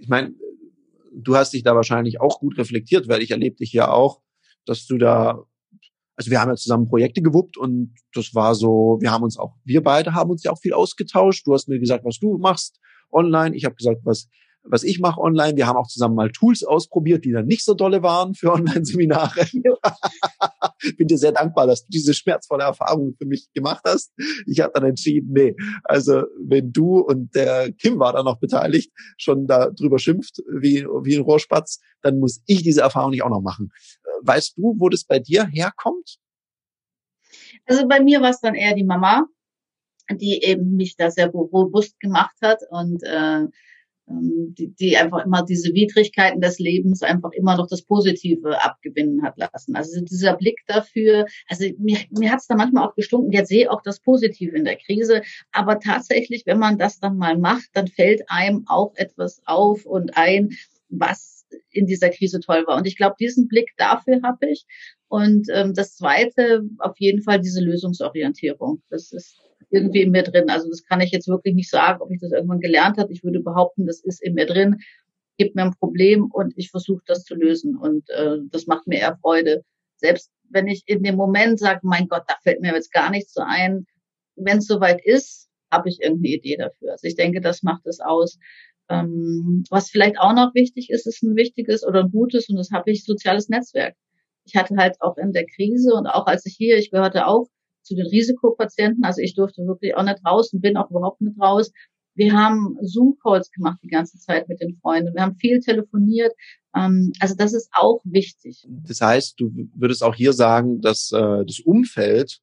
Ich 0.01 0.09
meine, 0.09 0.35
du 1.13 1.37
hast 1.37 1.53
dich 1.53 1.63
da 1.63 1.75
wahrscheinlich 1.75 2.21
auch 2.21 2.41
gut 2.41 2.59
reflektiert, 2.59 3.09
weil 3.09 3.23
ich 3.23 3.31
erlebe 3.31 3.57
dich 3.57 3.73
ja 3.73 3.91
auch, 3.91 4.21
dass 4.67 4.87
du 4.87 4.99
da, 4.99 5.45
also 6.17 6.31
wir 6.31 6.41
haben 6.41 6.51
ja 6.51 6.57
zusammen 6.57 6.89
Projekte 6.89 7.23
gewuppt 7.23 7.57
und 7.57 7.95
das 8.13 8.35
war 8.35 8.55
so, 8.55 8.99
wir 9.01 9.13
haben 9.13 9.23
uns 9.23 9.39
auch, 9.39 9.55
wir 9.65 9.83
beide 9.83 10.15
haben 10.15 10.31
uns 10.31 10.43
ja 10.43 10.51
auch 10.51 10.59
viel 10.59 10.73
ausgetauscht. 10.73 11.47
Du 11.47 11.55
hast 11.55 11.69
mir 11.69 11.79
gesagt, 11.79 12.05
was 12.05 12.19
du 12.19 12.39
machst 12.39 12.81
online. 13.13 13.55
Ich 13.55 13.65
habe 13.65 13.77
gesagt, 13.77 14.01
was 14.05 14.29
was 14.69 14.83
ich 14.83 15.01
mache 15.01 15.21
online. 15.21 15.57
Wir 15.57 15.67
haben 15.67 15.77
auch 15.77 15.89
zusammen 15.89 16.15
mal 16.15 16.31
Tools 16.31 16.65
ausprobiert, 16.65 17.25
die 17.25 17.33
dann 17.33 17.47
nicht 17.47 17.65
so 17.65 17.75
dolle 17.75 18.03
waren 18.03 18.35
für 18.35 18.53
Online-Seminare. 18.53 19.47
Bin 20.97 21.09
dir 21.09 21.19
sehr 21.19 21.33
dankbar, 21.33 21.67
dass 21.67 21.85
du 21.85 21.91
diese 21.91 22.15
schmerzvolle 22.15 22.65
Erfahrung 22.65 23.15
für 23.17 23.27
mich 23.27 23.49
gemacht 23.55 23.83
hast. 23.85 24.13
Ich 24.47 24.61
habe 24.61 24.73
dann 24.75 24.85
entschieden, 24.85 25.33
nee, 25.33 25.55
also 25.85 26.25
wenn 26.39 26.73
du 26.73 26.99
und 26.99 27.35
der 27.35 27.73
Kim 27.73 27.99
war 27.99 28.13
da 28.13 28.23
noch 28.23 28.39
beteiligt, 28.39 28.93
schon 29.17 29.47
da 29.47 29.71
drüber 29.71 29.99
schimpft 29.99 30.43
wie, 30.61 30.85
wie 31.03 31.17
ein 31.17 31.23
Rohrspatz, 31.23 31.81
dann 32.03 32.19
muss 32.19 32.43
ich 32.47 32.63
diese 32.63 32.83
Erfahrung 32.83 33.11
nicht 33.11 33.23
auch 33.23 33.31
noch 33.31 33.43
machen. 33.43 33.71
Weißt 34.23 34.57
du, 34.57 34.75
wo 34.79 34.89
das 34.89 35.05
bei 35.05 35.19
dir 35.19 35.47
herkommt? 35.47 36.19
Also 37.67 37.87
bei 37.89 38.01
mir 38.01 38.21
war 38.21 38.31
es 38.31 38.41
dann 38.41 38.55
eher 38.55 38.75
die 38.75 38.85
Mama, 38.85 39.27
die 40.11 40.43
eben 40.43 40.77
mich 40.77 40.97
da 40.97 41.11
sehr 41.11 41.29
robust 41.29 41.99
gemacht 42.01 42.37
hat 42.43 42.61
und 42.71 43.03
äh, 43.03 43.47
die, 44.09 44.69
die 44.69 44.97
einfach 44.97 45.25
immer 45.25 45.45
diese 45.45 45.73
Widrigkeiten 45.75 46.41
des 46.41 46.59
Lebens 46.59 47.03
einfach 47.03 47.33
immer 47.33 47.57
noch 47.57 47.67
das 47.67 47.83
Positive 47.83 48.63
abgewinnen 48.63 49.23
hat 49.23 49.37
lassen. 49.37 49.75
Also 49.75 50.01
dieser 50.01 50.37
Blick 50.37 50.61
dafür, 50.67 51.27
also 51.49 51.67
mir, 51.79 51.99
mir 52.11 52.31
hat 52.31 52.41
es 52.41 52.47
da 52.47 52.55
manchmal 52.55 52.87
auch 52.87 52.95
gestunken, 52.95 53.33
jetzt 53.33 53.49
sehe 53.49 53.71
auch 53.71 53.83
das 53.83 54.01
Positive 54.01 54.57
in 54.57 54.65
der 54.65 54.77
Krise, 54.77 55.23
aber 55.53 55.81
tatsächlich, 55.81 56.45
wenn 56.47 56.59
man 56.59 56.79
das 56.79 57.01
dann 57.01 57.17
mal 57.17 57.37
macht, 57.37 57.69
dann 57.75 57.89
fällt 57.89 58.23
einem 58.29 58.65
auch 58.67 58.95
etwas 58.95 59.43
auf 59.45 59.85
und 59.85 60.17
ein, 60.17 60.51
was 60.89 61.47
in 61.71 61.87
dieser 61.87 62.11
Krise 62.11 62.41
toll 62.41 62.65
war. 62.67 62.77
Und 62.77 62.87
ich 62.87 62.97
glaube, 62.97 63.17
diesen 63.19 63.49
Blick 63.49 63.73
dafür 63.77 64.21
habe 64.23 64.49
ich. 64.51 64.67
Und 65.09 65.49
ähm, 65.53 65.75
das 65.75 65.97
Zweite, 65.97 66.63
auf 66.79 66.99
jeden 66.99 67.23
Fall 67.23 67.41
diese 67.41 67.61
Lösungsorientierung. 67.61 68.83
Das 68.91 69.13
ist 69.13 69.39
irgendwie 69.71 70.03
in 70.03 70.11
mir 70.11 70.23
drin. 70.23 70.49
Also 70.49 70.69
das 70.69 70.85
kann 70.85 71.01
ich 71.01 71.11
jetzt 71.11 71.29
wirklich 71.29 71.55
nicht 71.55 71.71
sagen, 71.71 72.01
ob 72.01 72.11
ich 72.11 72.21
das 72.21 72.33
irgendwann 72.33 72.61
gelernt 72.61 72.99
habe. 72.99 73.13
Ich 73.13 73.25
würde 73.25 73.41
behaupten, 73.41 73.87
das 73.87 74.01
ist 74.01 74.23
in 74.23 74.35
mir 74.35 74.47
drin, 74.47 74.77
gibt 75.39 75.55
mir 75.55 75.63
ein 75.63 75.75
Problem 75.79 76.31
und 76.33 76.55
ich 76.57 76.71
versuche 76.71 77.03
das 77.07 77.25
zu 77.25 77.35
lösen. 77.35 77.77
Und 77.77 78.09
äh, 78.11 78.39
das 78.51 78.67
macht 78.67 78.87
mir 78.87 79.01
eher 79.01 79.19
Freude. 79.21 79.63
Selbst 79.97 80.31
wenn 80.51 80.69
ich 80.69 80.85
in 80.87 81.03
dem 81.03 81.17
Moment 81.17 81.59
sage, 81.59 81.81
mein 81.83 82.09
Gott, 82.09 82.25
da 82.29 82.35
fällt 82.43 82.61
mir 82.61 82.73
jetzt 82.73 82.93
gar 82.93 83.11
nichts 83.11 83.33
so 83.33 83.43
ein. 83.45 83.87
Wenn 84.37 84.59
es 84.59 84.67
soweit 84.67 85.05
ist, 85.05 85.49
habe 85.71 85.89
ich 85.89 86.01
irgendeine 86.01 86.37
Idee 86.37 86.57
dafür. 86.57 86.93
Also 86.93 87.07
ich 87.07 87.17
denke, 87.17 87.41
das 87.41 87.63
macht 87.63 87.87
es 87.87 88.01
aus. 88.01 88.39
Ähm, 88.89 89.65
was 89.71 89.91
vielleicht 89.91 90.19
auch 90.19 90.35
noch 90.35 90.55
wichtig 90.55 90.91
ist, 90.91 91.07
ist 91.07 91.23
ein 91.23 91.35
wichtiges 91.35 91.85
oder 91.85 92.05
ein 92.05 92.11
gutes, 92.11 92.49
und 92.49 92.57
das 92.57 92.71
habe 92.71 92.91
ich, 92.93 93.05
soziales 93.05 93.49
Netzwerk. 93.49 93.97
Ich 94.45 94.55
hatte 94.55 94.77
halt 94.77 94.97
auch 95.01 95.17
in 95.17 95.33
der 95.33 95.47
Krise 95.47 95.93
und 95.95 96.07
auch 96.07 96.27
als 96.27 96.47
ich 96.47 96.55
hier, 96.57 96.77
ich 96.77 96.93
gehörte 96.93 97.27
auch 97.27 97.49
zu 97.87 97.95
den 97.95 98.07
Risikopatienten. 98.07 99.05
Also 99.05 99.23
ich 99.23 99.35
durfte 99.35 99.63
wirklich 99.63 99.97
auch 99.97 100.03
nicht 100.03 100.25
raus 100.27 100.53
und 100.53 100.61
bin 100.61 100.77
auch 100.77 100.91
überhaupt 100.91 101.21
nicht 101.21 101.41
raus. 101.41 101.71
Wir 102.15 102.33
haben 102.33 102.79
Zoom-Calls 102.81 103.51
gemacht 103.51 103.79
die 103.83 103.89
ganze 103.89 104.19
Zeit 104.19 104.49
mit 104.49 104.61
den 104.61 104.79
Freunden. 104.81 105.15
Wir 105.15 105.23
haben 105.23 105.37
viel 105.37 105.61
telefoniert. 105.61 106.33
Ähm, 106.75 107.13
also 107.21 107.35
das 107.37 107.53
ist 107.53 107.69
auch 107.73 108.01
wichtig. 108.05 108.65
Das 108.69 109.01
heißt, 109.01 109.39
du 109.39 109.53
würdest 109.75 110.03
auch 110.03 110.15
hier 110.15 110.33
sagen, 110.33 110.81
dass 110.81 111.13
äh, 111.13 111.45
das 111.47 111.61
Umfeld, 111.61 112.41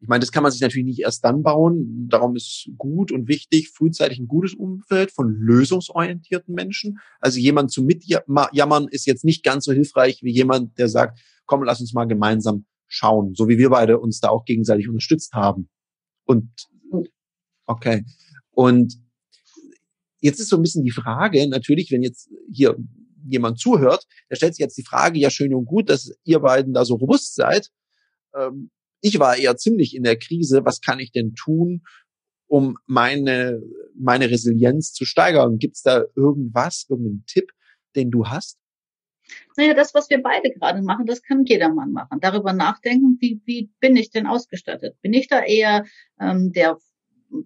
ich 0.00 0.08
meine, 0.08 0.20
das 0.20 0.32
kann 0.32 0.42
man 0.42 0.50
sich 0.50 0.62
natürlich 0.62 0.86
nicht 0.86 1.00
erst 1.00 1.22
dann 1.22 1.42
bauen. 1.42 2.08
Darum 2.08 2.34
ist 2.34 2.70
gut 2.78 3.12
und 3.12 3.28
wichtig, 3.28 3.68
frühzeitig 3.68 4.18
ein 4.18 4.28
gutes 4.28 4.54
Umfeld 4.54 5.12
von 5.12 5.30
lösungsorientierten 5.30 6.54
Menschen. 6.54 6.98
Also 7.20 7.38
jemand 7.38 7.70
zu 7.70 7.82
mitjammern 7.82 8.88
ist 8.90 9.06
jetzt 9.06 9.26
nicht 9.26 9.44
ganz 9.44 9.66
so 9.66 9.72
hilfreich 9.72 10.22
wie 10.22 10.32
jemand, 10.32 10.78
der 10.78 10.88
sagt, 10.88 11.20
komm, 11.44 11.62
lass 11.62 11.80
uns 11.80 11.92
mal 11.92 12.06
gemeinsam 12.06 12.64
schauen, 12.90 13.34
so 13.34 13.48
wie 13.48 13.56
wir 13.56 13.70
beide 13.70 13.98
uns 13.98 14.20
da 14.20 14.28
auch 14.28 14.44
gegenseitig 14.44 14.88
unterstützt 14.88 15.32
haben. 15.32 15.70
Und 16.24 16.50
okay. 17.66 18.04
Und 18.50 18.94
jetzt 20.20 20.40
ist 20.40 20.48
so 20.48 20.56
ein 20.56 20.62
bisschen 20.62 20.84
die 20.84 20.90
Frage, 20.90 21.48
natürlich, 21.48 21.90
wenn 21.90 22.02
jetzt 22.02 22.28
hier 22.52 22.76
jemand 23.24 23.58
zuhört, 23.58 24.06
der 24.28 24.36
stellt 24.36 24.54
sich 24.54 24.62
jetzt 24.62 24.76
die 24.76 24.84
Frage, 24.84 25.18
ja 25.18 25.30
schön 25.30 25.54
und 25.54 25.66
gut, 25.66 25.88
dass 25.88 26.12
ihr 26.24 26.40
beiden 26.40 26.74
da 26.74 26.84
so 26.84 26.94
robust 26.94 27.34
seid. 27.34 27.70
Ähm, 28.34 28.70
ich 29.00 29.18
war 29.18 29.36
eher 29.36 29.56
ziemlich 29.56 29.94
in 29.94 30.02
der 30.02 30.18
Krise. 30.18 30.62
Was 30.64 30.80
kann 30.80 30.98
ich 30.98 31.12
denn 31.12 31.34
tun, 31.34 31.82
um 32.48 32.76
meine, 32.86 33.62
meine 33.94 34.30
Resilienz 34.30 34.92
zu 34.92 35.04
steigern? 35.04 35.58
Gibt 35.58 35.76
es 35.76 35.82
da 35.82 36.04
irgendwas, 36.16 36.86
irgendeinen 36.88 37.24
Tipp, 37.26 37.52
den 37.94 38.10
du 38.10 38.26
hast? 38.26 38.59
Naja, 39.56 39.74
das, 39.74 39.94
was 39.94 40.08
wir 40.10 40.22
beide 40.22 40.50
gerade 40.50 40.82
machen, 40.82 41.06
das 41.06 41.22
kann 41.22 41.44
jedermann 41.44 41.92
machen. 41.92 42.18
Darüber 42.20 42.52
nachdenken, 42.52 43.16
wie, 43.20 43.40
wie 43.44 43.70
bin 43.80 43.96
ich 43.96 44.10
denn 44.10 44.26
ausgestattet? 44.26 44.96
Bin 45.02 45.12
ich 45.12 45.28
da 45.28 45.42
eher 45.42 45.84
ähm, 46.18 46.52
der 46.52 46.78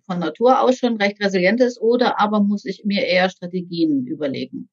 von 0.07 0.19
Natur 0.19 0.61
aus 0.61 0.79
schon 0.79 0.97
recht 0.97 1.23
resilient 1.23 1.61
ist 1.61 1.81
oder 1.81 2.21
aber 2.21 2.43
muss 2.43 2.65
ich 2.65 2.85
mir 2.85 3.05
eher 3.05 3.29
Strategien 3.29 4.07
überlegen. 4.07 4.71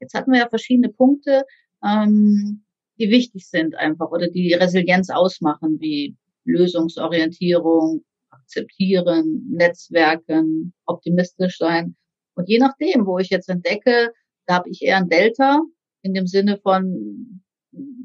Jetzt 0.00 0.14
hatten 0.14 0.32
wir 0.32 0.40
ja 0.40 0.48
verschiedene 0.48 0.88
Punkte, 0.88 1.44
ähm, 1.84 2.64
die 2.98 3.10
wichtig 3.10 3.48
sind 3.48 3.76
einfach 3.76 4.10
oder 4.10 4.28
die 4.28 4.52
Resilienz 4.54 5.10
ausmachen, 5.10 5.78
wie 5.80 6.16
Lösungsorientierung, 6.44 8.04
akzeptieren, 8.30 9.46
Netzwerken, 9.50 10.72
optimistisch 10.86 11.58
sein. 11.58 11.96
Und 12.34 12.48
je 12.48 12.58
nachdem, 12.58 13.06
wo 13.06 13.18
ich 13.18 13.30
jetzt 13.30 13.48
entdecke, 13.48 14.12
da 14.46 14.56
habe 14.56 14.70
ich 14.70 14.82
eher 14.82 14.96
ein 14.96 15.08
Delta 15.08 15.62
in 16.02 16.14
dem 16.14 16.26
Sinne 16.26 16.58
von, 16.58 17.42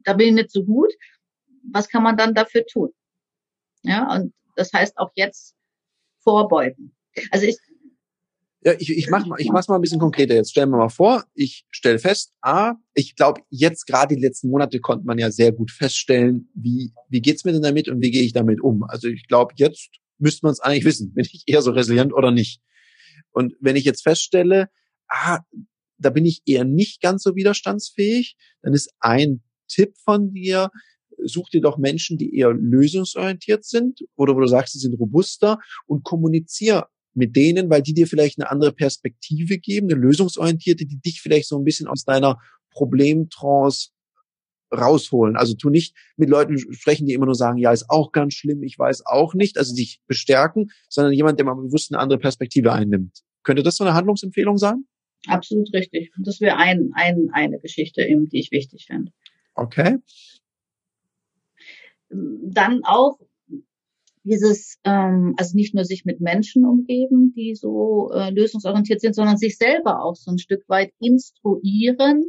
da 0.03 0.13
bin 0.13 0.29
ich 0.29 0.33
nicht 0.35 0.51
so 0.51 0.63
gut. 0.63 0.91
Was 1.71 1.89
kann 1.89 2.03
man 2.03 2.17
dann 2.17 2.33
dafür 2.33 2.65
tun? 2.65 2.89
Ja, 3.83 4.13
und 4.15 4.33
das 4.55 4.71
heißt 4.73 4.97
auch 4.97 5.11
jetzt 5.15 5.55
vorbeugen. 6.19 6.95
Also 7.31 7.45
ich, 7.45 7.57
ja, 8.65 8.73
ich, 8.79 8.89
ich 8.89 9.09
mach 9.09 9.27
mal, 9.27 9.39
ich 9.39 9.51
mach's 9.51 9.67
mal 9.67 9.75
ein 9.75 9.81
bisschen 9.81 9.99
konkreter. 9.99 10.33
Jetzt 10.33 10.49
stellen 10.49 10.71
wir 10.71 10.77
mal 10.77 10.89
vor, 10.89 11.23
ich 11.35 11.65
stelle 11.69 11.99
fest, 11.99 12.33
a, 12.41 12.73
ich 12.95 13.15
glaube, 13.15 13.41
jetzt 13.49 13.85
gerade 13.85 14.15
die 14.15 14.21
letzten 14.21 14.49
Monate 14.49 14.79
konnte 14.79 15.05
man 15.05 15.19
ja 15.19 15.29
sehr 15.29 15.51
gut 15.51 15.69
feststellen, 15.69 16.49
wie, 16.55 16.91
wie 17.07 17.21
geht's 17.21 17.45
mir 17.45 17.51
denn 17.51 17.61
damit 17.61 17.89
und 17.89 18.01
wie 18.01 18.09
gehe 18.09 18.23
ich 18.23 18.33
damit 18.33 18.59
um? 18.61 18.83
Also 18.83 19.07
ich 19.07 19.27
glaube, 19.27 19.53
jetzt 19.57 19.91
müsste 20.17 20.47
man 20.47 20.53
es 20.53 20.61
eigentlich 20.61 20.83
wissen, 20.85 21.13
bin 21.13 21.27
ich 21.31 21.43
eher 21.45 21.61
so 21.61 21.71
resilient 21.71 22.11
oder 22.11 22.31
nicht. 22.31 22.59
Und 23.31 23.53
wenn 23.59 23.75
ich 23.75 23.83
jetzt 23.83 24.01
feststelle, 24.01 24.69
ah, 25.09 25.41
da 25.97 26.09
bin 26.09 26.25
ich 26.25 26.41
eher 26.45 26.65
nicht 26.65 27.01
ganz 27.01 27.23
so 27.23 27.35
widerstandsfähig, 27.35 28.35
dann 28.61 28.73
ist 28.73 28.93
ein 28.99 29.41
Tipp 29.67 29.93
von 29.97 30.31
dir, 30.31 30.69
such 31.23 31.49
dir 31.49 31.61
doch 31.61 31.77
Menschen, 31.77 32.17
die 32.17 32.35
eher 32.35 32.51
lösungsorientiert 32.53 33.63
sind 33.65 34.01
oder 34.15 34.35
wo 34.35 34.41
du 34.41 34.47
sagst, 34.47 34.73
sie 34.73 34.79
sind 34.79 34.99
robuster 34.99 35.59
und 35.87 36.03
kommunizier 36.03 36.87
mit 37.13 37.35
denen, 37.35 37.69
weil 37.69 37.81
die 37.81 37.93
dir 37.93 38.07
vielleicht 38.07 38.39
eine 38.39 38.51
andere 38.51 38.73
Perspektive 38.73 39.57
geben, 39.57 39.89
eine 39.89 39.99
lösungsorientierte, 39.99 40.85
die 40.85 40.99
dich 40.99 41.21
vielleicht 41.21 41.47
so 41.47 41.57
ein 41.57 41.63
bisschen 41.63 41.87
aus 41.87 42.03
deiner 42.03 42.37
Problemtrance 42.71 43.91
rausholen. 44.71 45.37
Also 45.37 45.53
tu 45.55 45.69
nicht 45.69 45.95
mit 46.17 46.29
Leuten 46.29 46.57
sprechen, 46.57 47.05
die 47.05 47.13
immer 47.13 47.25
nur 47.25 47.35
sagen, 47.35 47.57
ja, 47.57 47.71
ist 47.71 47.89
auch 47.89 48.11
ganz 48.11 48.33
schlimm, 48.33 48.63
ich 48.63 48.77
weiß 48.77 49.05
auch 49.05 49.33
nicht, 49.33 49.57
also 49.57 49.73
dich 49.73 50.01
bestärken, 50.07 50.71
sondern 50.89 51.13
jemand, 51.13 51.39
der 51.39 51.45
mal 51.45 51.55
bewusst 51.55 51.93
eine 51.93 52.01
andere 52.01 52.19
Perspektive 52.19 52.73
einnimmt. 52.73 53.21
Könnte 53.43 53.63
das 53.63 53.77
so 53.77 53.83
eine 53.83 53.93
Handlungsempfehlung 53.93 54.57
sein? 54.57 54.85
Absolut 55.27 55.73
richtig. 55.73 56.11
Das 56.17 56.41
wäre 56.41 56.57
ein, 56.57 56.91
ein, 56.93 57.29
eine 57.33 57.59
Geschichte, 57.59 58.03
eben, 58.03 58.29
die 58.29 58.39
ich 58.39 58.51
wichtig 58.51 58.85
finde. 58.87 59.11
Okay. 59.55 59.97
Dann 62.09 62.81
auch 62.83 63.17
dieses, 64.25 64.79
ähm, 64.83 65.35
also 65.37 65.55
nicht 65.55 65.75
nur 65.75 65.85
sich 65.85 66.03
mit 66.03 66.19
Menschen 66.19 66.65
umgeben, 66.65 67.33
die 67.35 67.55
so 67.55 68.11
äh, 68.11 68.31
lösungsorientiert 68.31 68.99
sind, 68.99 69.13
sondern 69.13 69.37
sich 69.37 69.57
selber 69.57 70.03
auch 70.03 70.15
so 70.15 70.31
ein 70.31 70.39
Stück 70.39 70.67
weit 70.67 70.91
instruieren. 70.99 72.25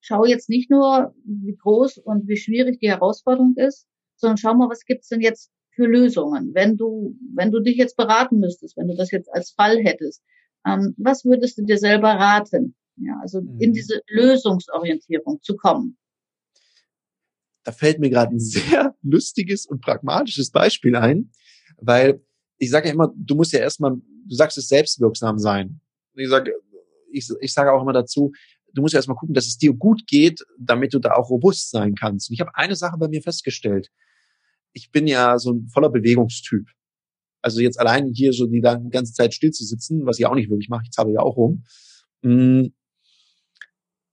Schau 0.00 0.24
jetzt 0.24 0.48
nicht 0.48 0.70
nur, 0.70 1.14
wie 1.24 1.56
groß 1.56 1.98
und 1.98 2.28
wie 2.28 2.36
schwierig 2.36 2.78
die 2.78 2.88
Herausforderung 2.88 3.54
ist, 3.56 3.88
sondern 4.16 4.36
schau 4.36 4.54
mal, 4.54 4.70
was 4.70 4.84
gibt's 4.84 5.08
denn 5.08 5.20
jetzt 5.20 5.50
für 5.70 5.86
Lösungen? 5.86 6.54
Wenn 6.54 6.76
du, 6.76 7.16
wenn 7.34 7.50
du 7.50 7.60
dich 7.60 7.76
jetzt 7.76 7.96
beraten 7.96 8.38
müsstest, 8.38 8.76
wenn 8.76 8.88
du 8.88 8.94
das 8.94 9.10
jetzt 9.10 9.28
als 9.32 9.50
Fall 9.50 9.78
hättest, 9.78 10.22
ähm, 10.66 10.94
was 10.98 11.24
würdest 11.24 11.58
du 11.58 11.64
dir 11.64 11.78
selber 11.78 12.10
raten? 12.10 12.74
Ja, 12.96 13.18
also 13.22 13.40
mhm. 13.40 13.60
in 13.60 13.72
diese 13.72 14.00
Lösungsorientierung 14.08 15.40
zu 15.42 15.56
kommen 15.56 15.96
da 17.68 17.72
fällt 17.72 17.98
mir 17.98 18.08
gerade 18.08 18.34
ein 18.34 18.40
sehr 18.40 18.96
lustiges 19.02 19.66
und 19.66 19.82
pragmatisches 19.82 20.50
Beispiel 20.50 20.96
ein, 20.96 21.30
weil 21.76 22.24
ich 22.56 22.70
sage 22.70 22.88
ja 22.88 22.94
immer, 22.94 23.12
du 23.14 23.34
musst 23.34 23.52
ja 23.52 23.60
erstmal, 23.60 23.92
du 23.92 24.34
sagst 24.34 24.56
es 24.56 24.68
selbstwirksam 24.68 25.38
sein. 25.38 25.78
Ich 26.14 26.30
sage, 26.30 26.54
ich, 27.12 27.28
ich 27.40 27.52
sage 27.52 27.70
auch 27.70 27.82
immer 27.82 27.92
dazu, 27.92 28.32
du 28.72 28.80
musst 28.80 28.94
ja 28.94 28.98
erstmal 28.98 29.18
gucken, 29.18 29.34
dass 29.34 29.46
es 29.46 29.58
dir 29.58 29.74
gut 29.74 30.06
geht, 30.06 30.40
damit 30.58 30.94
du 30.94 30.98
da 30.98 31.12
auch 31.12 31.28
robust 31.28 31.70
sein 31.70 31.94
kannst. 31.94 32.30
Und 32.30 32.34
ich 32.34 32.40
habe 32.40 32.54
eine 32.54 32.74
Sache 32.74 32.96
bei 32.96 33.06
mir 33.06 33.20
festgestellt. 33.20 33.90
Ich 34.72 34.90
bin 34.90 35.06
ja 35.06 35.38
so 35.38 35.52
ein 35.52 35.68
voller 35.68 35.90
Bewegungstyp. 35.90 36.66
Also 37.40 37.60
jetzt 37.60 37.78
allein 37.78 38.12
hier 38.12 38.32
so 38.32 38.46
die 38.46 38.60
ganze 38.60 39.12
Zeit 39.12 39.34
still 39.34 39.50
zu 39.50 39.64
sitzen, 39.64 40.06
was 40.06 40.18
ich 40.18 40.26
auch 40.26 40.34
nicht 40.34 40.50
wirklich 40.50 40.68
mache, 40.68 40.82
ich 40.84 40.90
zahle 40.90 41.12
ja 41.12 41.20
auch 41.20 41.36
rum, 41.36 41.64
mm, 42.22 42.66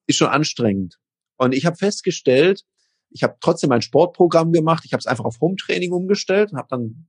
ist 0.08 0.18
schon 0.18 0.28
anstrengend. 0.28 1.00
Und 1.38 1.54
ich 1.54 1.66
habe 1.66 1.76
festgestellt, 1.76 2.64
ich 3.10 3.24
habe 3.24 3.38
trotzdem 3.40 3.72
ein 3.72 3.82
Sportprogramm 3.82 4.52
gemacht. 4.52 4.84
Ich 4.86 4.94
habe 4.94 5.00
es 5.00 5.06
einfach 5.06 5.26
auf 5.26 5.40
Home-Training 5.40 5.92
umgestellt 5.92 6.52
und 6.52 6.58
habe 6.58 6.68
dann 6.70 7.08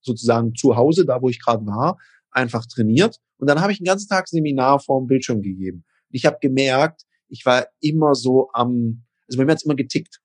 sozusagen 0.00 0.54
zu 0.54 0.76
Hause, 0.76 1.04
da 1.04 1.20
wo 1.20 1.28
ich 1.28 1.42
gerade 1.42 1.66
war, 1.66 1.98
einfach 2.30 2.64
trainiert. 2.66 3.18
Und 3.38 3.48
dann 3.48 3.60
habe 3.60 3.72
ich 3.72 3.80
einen 3.80 3.86
ganzen 3.86 4.08
Tag 4.08 4.28
Seminar 4.28 4.80
vorm 4.80 5.06
Bildschirm 5.06 5.42
gegeben. 5.42 5.84
Ich 6.10 6.26
habe 6.26 6.38
gemerkt, 6.40 7.02
ich 7.28 7.44
war 7.44 7.66
immer 7.80 8.14
so 8.14 8.50
am, 8.52 9.04
also 9.26 9.38
bei 9.38 9.44
mir 9.44 9.52
hat 9.52 9.62
immer 9.64 9.74
getickt. 9.74 10.20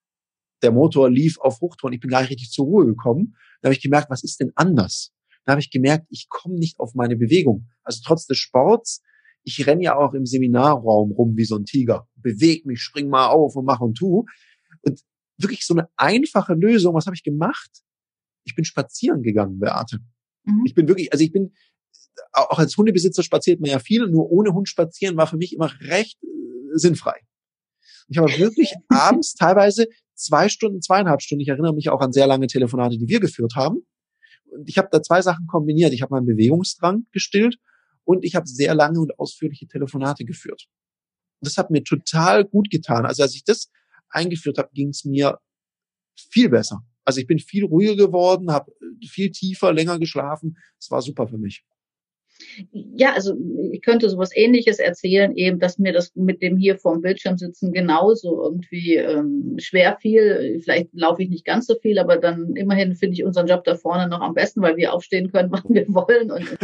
Der 0.62 0.72
Motor 0.72 1.10
lief 1.10 1.40
auf 1.40 1.60
Hochtouren. 1.62 1.94
Ich 1.94 2.00
bin 2.00 2.10
gar 2.10 2.22
nicht 2.22 2.32
richtig 2.32 2.52
zur 2.52 2.66
Ruhe 2.66 2.86
gekommen. 2.86 3.36
Da 3.62 3.68
habe 3.68 3.74
ich 3.74 3.82
gemerkt, 3.82 4.10
was 4.10 4.24
ist 4.24 4.40
denn 4.40 4.52
anders? 4.56 5.13
Da 5.46 5.52
habe 5.54 5.62
ich 5.62 5.72
gemerkt, 5.72 6.08
ich 6.10 6.28
komme 6.30 6.56
nicht 6.56 6.80
auf 6.80 6.94
meine 6.96 7.16
Bewegung. 7.16 7.68
Also 7.84 8.02
trotz 8.06 8.26
des 8.26 8.38
Sports, 8.38 9.02
ich 9.44 9.66
renne 9.68 9.84
ja 9.84 9.96
auch 9.98 10.14
im 10.14 10.26
Seminarraum 10.26 11.12
rum 11.12 11.36
wie 11.36 11.46
so 11.46 11.58
ein 11.58 11.66
Tiger. 11.66 12.08
Beweg 12.16 12.66
mich, 12.66 12.82
spring 12.82 13.10
mal 13.10 13.28
auf 13.28 13.56
und 13.56 13.66
mach 13.66 13.82
und 13.82 13.96
tu. 13.96 14.26
Und 14.82 15.02
wirklich 15.38 15.66
so 15.66 15.74
eine 15.74 15.90
einfache 15.98 16.54
Lösung. 16.54 16.96
Was 16.96 17.06
habe 17.06 17.16
ich 17.16 17.24
gemacht? 17.24 17.70
Ich 18.46 18.56
bin 18.56 18.66
spazieren 18.66 19.22
gegangen, 19.22 19.60
Beate. 19.60 20.00
Mhm. 20.46 20.64
Ich 20.66 20.74
bin 20.74 20.88
wirklich, 20.88 21.12
also 21.12 21.24
ich 21.24 21.32
bin, 21.32 21.54
auch 22.32 22.60
als 22.60 22.78
Hundebesitzer 22.78 23.24
spaziert 23.24 23.60
man 23.60 23.70
ja 23.70 23.80
viel, 23.80 24.08
nur 24.08 24.30
ohne 24.32 24.54
Hund 24.54 24.70
spazieren 24.70 25.18
war 25.18 25.28
für 25.28 25.38
mich 25.38 25.54
immer 25.54 25.72
recht 25.82 26.22
äh, 26.24 26.28
sinnfrei. 26.78 27.20
Ich 28.08 28.18
habe 28.18 28.32
wirklich 28.38 28.74
abends 28.90 29.34
teilweise 29.34 29.88
zwei 30.16 30.50
Stunden, 30.50 30.82
zweieinhalb 30.82 31.22
Stunden, 31.22 31.42
ich 31.42 31.48
erinnere 31.50 31.74
mich 31.74 31.90
auch 31.90 32.02
an 32.02 32.12
sehr 32.12 32.28
lange 32.28 32.48
Telefonate, 32.48 32.98
die 32.98 33.08
wir 33.08 33.20
geführt 33.20 33.54
haben. 33.56 33.86
Ich 34.66 34.78
habe 34.78 34.90
da 34.92 35.02
zwei 35.02 35.22
Sachen 35.22 35.48
kombiniert. 35.48 35.94
Ich 35.94 36.02
habe 36.02 36.14
meinen 36.14 36.26
Bewegungsdrang 36.26 37.06
gestillt 37.12 37.58
und 38.04 38.24
ich 38.24 38.36
habe 38.36 38.48
sehr 38.48 38.76
lange 38.76 39.00
und 39.00 39.18
ausführliche 39.20 39.68
Telefonate 39.68 40.26
geführt. 40.26 40.68
Das 41.42 41.58
hat 41.58 41.72
mir 41.72 41.84
total 41.84 42.46
gut 42.46 42.70
getan. 42.70 43.06
Also 43.06 43.24
als 43.24 43.36
ich 43.36 43.44
das 43.44 43.70
eingeführt 44.10 44.58
habe, 44.58 44.70
ging 44.74 44.90
es 44.90 45.06
mir 45.06 45.40
viel 46.16 46.50
besser. 46.50 46.86
Also 47.06 47.20
ich 47.20 47.28
bin 47.28 47.40
viel 47.40 47.66
ruhiger 47.66 47.96
geworden, 47.96 48.52
habe 48.52 48.72
viel 49.06 49.32
tiefer, 49.32 49.74
länger 49.74 50.00
geschlafen. 50.00 50.58
Es 50.80 50.90
war 50.90 51.02
super 51.02 51.28
für 51.28 51.38
mich. 51.38 51.66
Ja, 52.72 53.14
also 53.14 53.36
ich 53.72 53.82
könnte 53.82 54.10
sowas 54.10 54.32
ähnliches 54.34 54.80
erzählen, 54.80 55.36
eben, 55.36 55.60
dass 55.60 55.80
mir 55.80 55.94
das 55.94 56.16
mit 56.16 56.42
dem 56.42 56.58
hier 56.58 56.78
vorm 56.78 57.02
Bildschirm 57.02 57.38
sitzen 57.38 57.72
genauso 57.72 58.44
irgendwie 58.44 58.96
ähm, 58.96 59.56
schwer 59.60 59.98
fiel. 60.00 60.60
Vielleicht 60.64 60.90
laufe 60.94 61.24
ich 61.24 61.30
nicht 61.30 61.46
ganz 61.46 61.68
so 61.68 61.76
viel, 61.82 62.00
aber 62.00 62.18
dann 62.18 62.56
immerhin 62.56 62.96
finde 62.96 63.14
ich 63.14 63.24
unseren 63.24 63.48
Job 63.48 63.64
da 63.64 63.76
vorne 63.76 64.08
noch 64.08 64.22
am 64.22 64.34
besten, 64.34 64.62
weil 64.62 64.78
wir 64.78 64.94
aufstehen 64.94 65.32
können, 65.32 65.52
wann 65.52 65.64
wir 65.68 65.88
wollen. 65.90 66.32
Und, 66.32 66.58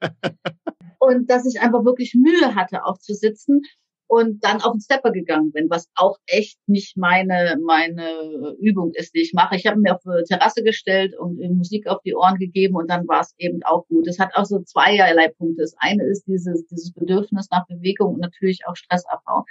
und 0.98 1.30
dass 1.30 1.46
ich 1.46 1.60
einfach 1.60 1.84
wirklich 1.84 2.14
Mühe 2.14 2.54
hatte, 2.54 2.84
auch 2.84 2.98
zu 2.98 3.14
sitzen 3.14 3.62
und 4.08 4.42
dann 4.42 4.62
auf 4.62 4.72
den 4.72 4.80
Stepper 4.80 5.12
gegangen 5.12 5.52
bin, 5.52 5.68
was 5.70 5.88
auch 5.94 6.16
echt 6.26 6.58
nicht 6.66 6.96
meine 6.96 7.58
meine 7.64 8.56
Übung 8.58 8.92
ist, 8.94 9.14
die 9.14 9.20
ich 9.20 9.32
mache. 9.34 9.56
Ich 9.56 9.66
habe 9.66 9.78
mir 9.78 9.94
auf 9.94 10.02
die 10.02 10.24
Terrasse 10.24 10.62
gestellt 10.62 11.14
und 11.18 11.38
Musik 11.56 11.86
auf 11.86 12.00
die 12.02 12.14
Ohren 12.14 12.38
gegeben 12.38 12.76
und 12.76 12.90
dann 12.90 13.06
war 13.06 13.20
es 13.20 13.34
eben 13.38 13.62
auch 13.64 13.86
gut. 13.88 14.08
Es 14.08 14.18
hat 14.18 14.34
auch 14.34 14.46
so 14.46 14.60
zweierlei 14.60 15.28
Punkte. 15.28 15.62
Das 15.62 15.74
eine 15.78 16.04
ist 16.04 16.26
dieses 16.26 16.66
dieses 16.66 16.92
Bedürfnis 16.92 17.48
nach 17.50 17.66
Bewegung 17.66 18.14
und 18.14 18.20
natürlich 18.20 18.60
auch 18.66 18.76
Stressabbau. 18.76 19.44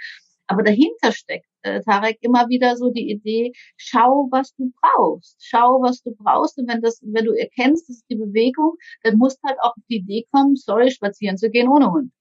Aber 0.48 0.62
dahinter 0.62 1.12
steckt, 1.12 1.46
äh, 1.62 1.80
Tarek, 1.82 2.18
immer 2.22 2.48
wieder 2.48 2.76
so 2.76 2.90
die 2.90 3.10
Idee, 3.10 3.52
schau, 3.76 4.28
was 4.30 4.54
du 4.54 4.72
brauchst. 4.80 5.36
Schau, 5.40 5.82
was 5.82 6.02
du 6.02 6.14
brauchst. 6.16 6.58
Und 6.58 6.68
wenn 6.68 6.80
das, 6.80 7.00
wenn 7.02 7.26
du 7.26 7.32
erkennst, 7.32 7.88
das 7.88 7.96
ist 7.98 8.10
die 8.10 8.16
Bewegung, 8.16 8.76
dann 9.02 9.18
musst 9.18 9.40
halt 9.44 9.58
auch 9.60 9.74
die 9.90 9.96
Idee 9.96 10.26
kommen, 10.32 10.56
sorry, 10.56 10.90
spazieren 10.90 11.36
zu 11.36 11.50
gehen 11.50 11.68
ohne 11.68 11.92
Hund 11.92 12.12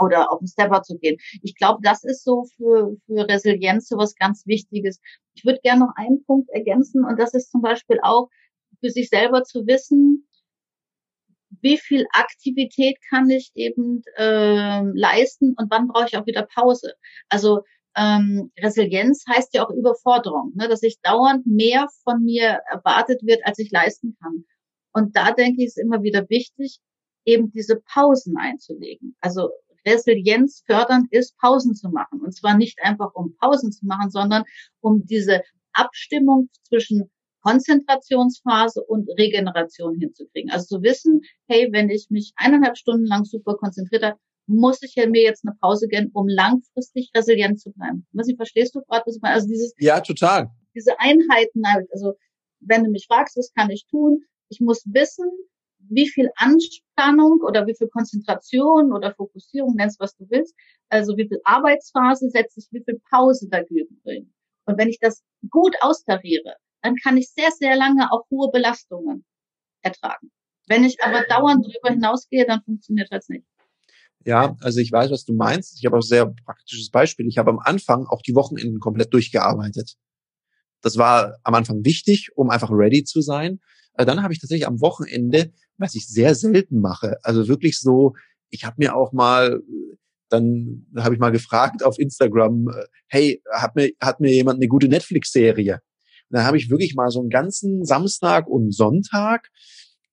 oder 0.00 0.32
auf 0.32 0.38
den 0.40 0.48
Stepper 0.48 0.82
zu 0.82 0.98
gehen. 0.98 1.16
Ich 1.42 1.54
glaube, 1.54 1.80
das 1.82 2.04
ist 2.04 2.24
so 2.24 2.44
für, 2.56 2.96
für 3.06 3.28
Resilienz 3.28 3.88
so 3.88 3.96
was 3.96 4.14
ganz 4.14 4.46
Wichtiges. 4.46 5.00
Ich 5.34 5.44
würde 5.44 5.60
gerne 5.62 5.80
noch 5.80 5.94
einen 5.96 6.24
Punkt 6.24 6.50
ergänzen 6.50 7.04
und 7.04 7.18
das 7.18 7.34
ist 7.34 7.50
zum 7.50 7.62
Beispiel 7.62 7.98
auch 8.02 8.28
für 8.80 8.90
sich 8.90 9.08
selber 9.08 9.44
zu 9.44 9.66
wissen, 9.66 10.28
wie 11.60 11.78
viel 11.78 12.06
Aktivität 12.12 12.98
kann 13.08 13.30
ich 13.30 13.50
eben 13.54 14.02
äh, 14.16 14.82
leisten 14.82 15.54
und 15.56 15.70
wann 15.70 15.88
brauche 15.88 16.06
ich 16.06 16.16
auch 16.16 16.26
wieder 16.26 16.42
Pause. 16.42 16.94
Also 17.28 17.62
ähm, 17.96 18.50
Resilienz 18.58 19.24
heißt 19.28 19.54
ja 19.54 19.64
auch 19.64 19.70
Überforderung, 19.70 20.52
ne, 20.56 20.68
dass 20.68 20.82
ich 20.82 21.00
dauernd 21.00 21.46
mehr 21.46 21.86
von 22.02 22.22
mir 22.24 22.60
erwartet 22.70 23.22
wird, 23.22 23.46
als 23.46 23.58
ich 23.58 23.70
leisten 23.70 24.16
kann. 24.20 24.44
Und 24.92 25.16
da 25.16 25.32
denke 25.32 25.62
ich, 25.62 25.68
ist 25.68 25.78
immer 25.78 26.02
wieder 26.02 26.28
wichtig, 26.28 26.80
eben 27.24 27.50
diese 27.50 27.80
Pausen 27.92 28.36
einzulegen. 28.36 29.16
Also 29.20 29.50
Resilienz 29.86 30.62
fördernd 30.66 31.06
ist, 31.10 31.36
Pausen 31.38 31.74
zu 31.74 31.88
machen. 31.90 32.20
Und 32.20 32.34
zwar 32.34 32.56
nicht 32.56 32.78
einfach, 32.82 33.14
um 33.14 33.36
Pausen 33.36 33.72
zu 33.72 33.86
machen, 33.86 34.10
sondern 34.10 34.44
um 34.80 35.04
diese 35.04 35.42
Abstimmung 35.72 36.48
zwischen 36.62 37.10
Konzentrationsphase 37.42 38.82
und 38.82 39.08
Regeneration 39.18 39.98
hinzukriegen. 39.98 40.50
Also 40.50 40.76
zu 40.76 40.82
wissen, 40.82 41.20
hey, 41.46 41.68
wenn 41.72 41.90
ich 41.90 42.06
mich 42.10 42.32
eineinhalb 42.36 42.78
Stunden 42.78 43.06
lang 43.06 43.24
super 43.24 43.56
konzentriert 43.56 44.02
habe, 44.02 44.18
muss 44.46 44.82
ich 44.82 44.94
ja 44.94 45.08
mir 45.08 45.22
jetzt 45.22 45.44
eine 45.46 45.56
Pause 45.60 45.88
gönnen, 45.88 46.10
um 46.12 46.26
langfristig 46.28 47.10
resilient 47.14 47.60
zu 47.60 47.72
bleiben. 47.72 48.06
Was 48.12 48.28
ich 48.28 48.36
verstehst 48.36 48.74
du 48.74 48.82
gerade, 48.82 49.02
was 49.06 49.16
ich 49.16 49.22
meine? 49.22 49.34
Also 49.34 49.48
dieses 49.48 49.74
ja 49.78 50.00
total 50.00 50.50
diese 50.74 50.98
Einheiten. 50.98 51.62
Also 51.92 52.14
wenn 52.60 52.84
du 52.84 52.90
mich 52.90 53.06
fragst, 53.06 53.36
was 53.36 53.52
kann 53.54 53.70
ich 53.70 53.86
tun, 53.86 54.24
ich 54.48 54.60
muss 54.60 54.84
wissen, 54.86 55.30
wie 55.94 56.08
viel 56.08 56.30
Anspannung 56.36 57.40
oder 57.46 57.66
wie 57.66 57.74
viel 57.76 57.88
Konzentration 57.88 58.92
oder 58.92 59.14
Fokussierung 59.14 59.74
nennst, 59.76 60.00
was 60.00 60.16
du 60.16 60.26
willst. 60.30 60.54
Also 60.88 61.16
wie 61.16 61.28
viel 61.28 61.40
Arbeitsphase 61.44 62.30
setze 62.30 62.60
ich, 62.60 62.68
wie 62.70 62.82
viel 62.84 63.00
Pause 63.10 63.48
dagegen 63.50 64.00
bringen. 64.02 64.34
Und 64.66 64.78
wenn 64.78 64.88
ich 64.88 64.98
das 65.00 65.22
gut 65.50 65.76
austariere, 65.80 66.56
dann 66.82 66.96
kann 66.96 67.16
ich 67.16 67.30
sehr, 67.30 67.50
sehr 67.50 67.76
lange 67.76 68.10
auch 68.12 68.24
hohe 68.30 68.50
Belastungen 68.50 69.24
ertragen. 69.82 70.30
Wenn 70.66 70.84
ich 70.84 71.02
aber 71.02 71.22
dauernd 71.28 71.66
darüber 71.66 71.94
hinausgehe, 71.94 72.46
dann 72.46 72.62
funktioniert 72.62 73.08
das 73.10 73.28
nicht. 73.28 73.46
Ja, 74.24 74.56
also 74.60 74.80
ich 74.80 74.90
weiß, 74.90 75.10
was 75.10 75.24
du 75.24 75.34
meinst. 75.34 75.78
Ich 75.78 75.84
habe 75.84 75.98
auch 75.98 76.02
sehr 76.02 76.32
praktisches 76.44 76.90
Beispiel. 76.90 77.26
Ich 77.26 77.36
habe 77.36 77.50
am 77.50 77.58
Anfang 77.58 78.06
auch 78.06 78.22
die 78.22 78.34
Wochenenden 78.34 78.80
komplett 78.80 79.12
durchgearbeitet. 79.12 79.96
Das 80.80 80.96
war 80.96 81.36
am 81.42 81.54
Anfang 81.54 81.84
wichtig, 81.84 82.30
um 82.34 82.50
einfach 82.50 82.70
ready 82.70 83.04
zu 83.04 83.20
sein. 83.20 83.60
Aber 83.94 84.04
dann 84.04 84.22
habe 84.22 84.32
ich 84.32 84.40
tatsächlich 84.40 84.66
am 84.66 84.80
Wochenende, 84.80 85.52
was 85.78 85.94
ich 85.94 86.06
sehr 86.06 86.34
selten 86.34 86.80
mache, 86.80 87.16
also 87.22 87.48
wirklich 87.48 87.80
so, 87.80 88.14
ich 88.50 88.64
habe 88.64 88.76
mir 88.78 88.94
auch 88.94 89.12
mal 89.12 89.60
dann 90.30 90.86
habe 90.96 91.14
ich 91.14 91.20
mal 91.20 91.30
gefragt 91.30 91.84
auf 91.84 91.98
Instagram, 91.98 92.68
hey, 93.06 93.40
hat 93.52 93.76
mir, 93.76 93.90
hat 94.00 94.20
mir 94.20 94.32
jemand 94.32 94.56
eine 94.56 94.68
gute 94.68 94.88
Netflix-Serie? 94.88 95.80
dann 96.30 96.44
habe 96.44 96.56
ich 96.56 96.70
wirklich 96.70 96.94
mal 96.94 97.10
so 97.10 97.20
einen 97.20 97.30
ganzen 97.30 97.84
Samstag 97.84 98.48
und 98.48 98.74
Sonntag 98.74 99.50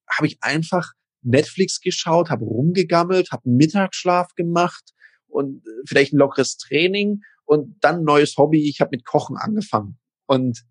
habe 0.09 0.27
ich 0.27 0.37
einfach 0.41 0.91
Netflix 1.23 1.81
geschaut, 1.81 2.29
habe 2.29 2.45
rumgegammelt, 2.45 3.31
habe 3.31 3.49
Mittagsschlaf 3.49 4.35
gemacht 4.35 4.91
und 5.27 5.63
vielleicht 5.87 6.13
ein 6.13 6.17
lockeres 6.17 6.57
Training 6.57 7.21
und 7.45 7.75
dann 7.81 8.03
neues 8.03 8.35
Hobby. 8.37 8.69
Ich 8.69 8.81
habe 8.81 8.91
mit 8.91 9.05
Kochen 9.05 9.35
angefangen. 9.37 9.97
Und 10.27 10.63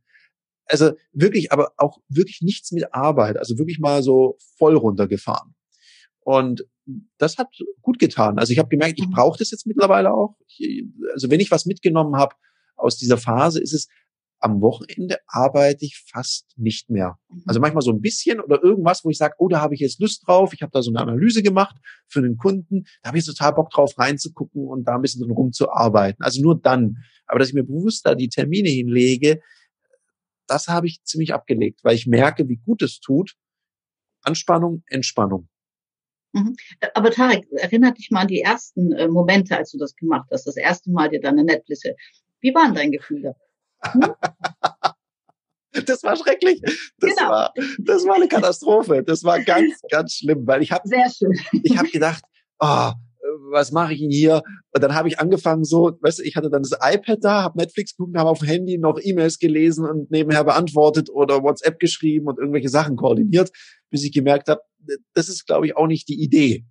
also 0.70 0.92
wirklich, 1.12 1.52
aber 1.52 1.72
auch 1.76 1.98
wirklich 2.08 2.40
nichts 2.42 2.72
mit 2.72 2.94
Arbeit, 2.94 3.36
also 3.36 3.58
wirklich 3.58 3.78
mal 3.78 4.02
so 4.02 4.38
voll 4.56 4.76
runtergefahren. 4.76 5.54
Und 6.20 6.64
das 7.18 7.38
hat 7.38 7.48
gut 7.82 7.98
getan. 7.98 8.38
Also 8.38 8.52
ich 8.52 8.58
habe 8.58 8.68
gemerkt, 8.68 8.98
ich 8.98 9.06
mhm. 9.06 9.12
brauche 9.12 9.38
das 9.38 9.50
jetzt 9.50 9.66
mittlerweile 9.66 10.12
auch. 10.12 10.36
Ich, 10.46 10.84
also 11.12 11.30
wenn 11.30 11.40
ich 11.40 11.50
was 11.50 11.66
mitgenommen 11.66 12.16
habe 12.16 12.34
aus 12.76 12.96
dieser 12.96 13.18
Phase, 13.18 13.60
ist 13.60 13.72
es, 13.72 13.88
am 14.42 14.62
Wochenende 14.62 15.18
arbeite 15.26 15.84
ich 15.84 16.02
fast 16.10 16.46
nicht 16.56 16.88
mehr. 16.88 17.18
Mhm. 17.28 17.42
Also 17.46 17.60
manchmal 17.60 17.82
so 17.82 17.92
ein 17.92 18.00
bisschen 18.00 18.40
oder 18.40 18.62
irgendwas, 18.62 19.04
wo 19.04 19.10
ich 19.10 19.18
sage, 19.18 19.34
oh, 19.38 19.48
da 19.48 19.60
habe 19.60 19.74
ich 19.74 19.80
jetzt 19.80 20.00
Lust 20.00 20.26
drauf. 20.26 20.52
Ich 20.54 20.62
habe 20.62 20.72
da 20.72 20.82
so 20.82 20.90
eine 20.90 21.00
Analyse 21.00 21.42
gemacht 21.42 21.76
für 22.08 22.20
einen 22.20 22.36
Kunden. 22.36 22.84
Da 23.02 23.08
habe 23.08 23.18
ich 23.18 23.26
total 23.26 23.52
Bock 23.52 23.70
drauf 23.70 23.98
reinzugucken 23.98 24.66
und 24.66 24.84
da 24.84 24.94
ein 24.94 25.02
bisschen 25.02 25.22
drin 25.22 25.32
rumzuarbeiten. 25.32 26.24
Also 26.24 26.40
nur 26.42 26.58
dann. 26.58 26.96
Aber 27.26 27.38
dass 27.38 27.48
ich 27.48 27.54
mir 27.54 27.64
bewusst 27.64 28.06
da 28.06 28.14
die 28.14 28.28
Termine 28.28 28.70
hinlege, 28.70 29.40
das 30.50 30.66
habe 30.66 30.88
ich 30.88 31.02
ziemlich 31.04 31.32
abgelegt, 31.32 31.80
weil 31.84 31.94
ich 31.94 32.06
merke, 32.06 32.48
wie 32.48 32.56
gut 32.56 32.82
es 32.82 32.98
tut. 32.98 33.36
Anspannung, 34.22 34.82
Entspannung. 34.88 35.48
Mhm. 36.32 36.56
Aber 36.94 37.10
Tarek, 37.10 37.46
erinnert 37.52 37.98
dich 37.98 38.10
mal 38.10 38.22
an 38.22 38.28
die 38.28 38.40
ersten 38.40 38.92
äh, 38.92 39.08
Momente, 39.08 39.56
als 39.56 39.70
du 39.70 39.78
das 39.78 39.94
gemacht 39.94 40.28
hast, 40.32 40.46
das 40.46 40.56
erste 40.56 40.90
Mal 40.90 41.08
dir 41.08 41.20
deine 41.20 41.44
Netflix. 41.44 41.82
Wie 42.40 42.54
waren 42.54 42.74
dein 42.74 42.90
Gefühle? 42.90 43.36
Hm? 43.82 44.14
Das 45.86 46.02
war 46.02 46.16
schrecklich. 46.16 46.60
Das 46.98 47.14
genau. 47.14 47.30
war, 47.30 47.54
das 47.78 48.04
war 48.04 48.16
eine 48.16 48.26
Katastrophe. 48.26 49.04
Das 49.04 49.22
war 49.22 49.38
ganz, 49.38 49.80
ganz 49.88 50.14
schlimm, 50.14 50.44
weil 50.44 50.62
ich 50.62 50.72
habe, 50.72 50.82
ich 51.62 51.78
habe 51.78 51.88
gedacht, 51.88 52.24
oh, 52.58 52.90
was 53.50 53.72
mache 53.72 53.94
ich 53.94 54.00
denn 54.00 54.10
hier? 54.10 54.42
Und 54.72 54.82
dann 54.82 54.94
habe 54.94 55.08
ich 55.08 55.18
angefangen 55.18 55.64
so, 55.64 55.92
weißt 56.00 56.20
du, 56.20 56.22
ich 56.22 56.36
hatte 56.36 56.50
dann 56.50 56.62
das 56.62 56.78
iPad 56.80 57.18
da, 57.22 57.42
habe 57.42 57.58
Netflix 57.58 57.96
geguckt, 57.96 58.16
habe 58.16 58.30
auf 58.30 58.40
dem 58.40 58.48
Handy 58.48 58.78
noch 58.78 58.98
E-Mails 59.00 59.38
gelesen 59.38 59.86
und 59.86 60.10
nebenher 60.10 60.44
beantwortet 60.44 61.10
oder 61.10 61.42
WhatsApp 61.42 61.78
geschrieben 61.78 62.26
und 62.26 62.38
irgendwelche 62.38 62.68
Sachen 62.68 62.96
koordiniert, 62.96 63.50
bis 63.90 64.04
ich 64.04 64.12
gemerkt 64.12 64.48
habe, 64.48 64.60
das 65.14 65.28
ist, 65.28 65.46
glaube 65.46 65.66
ich, 65.66 65.76
auch 65.76 65.86
nicht 65.86 66.08
die 66.08 66.22
Idee. 66.22 66.64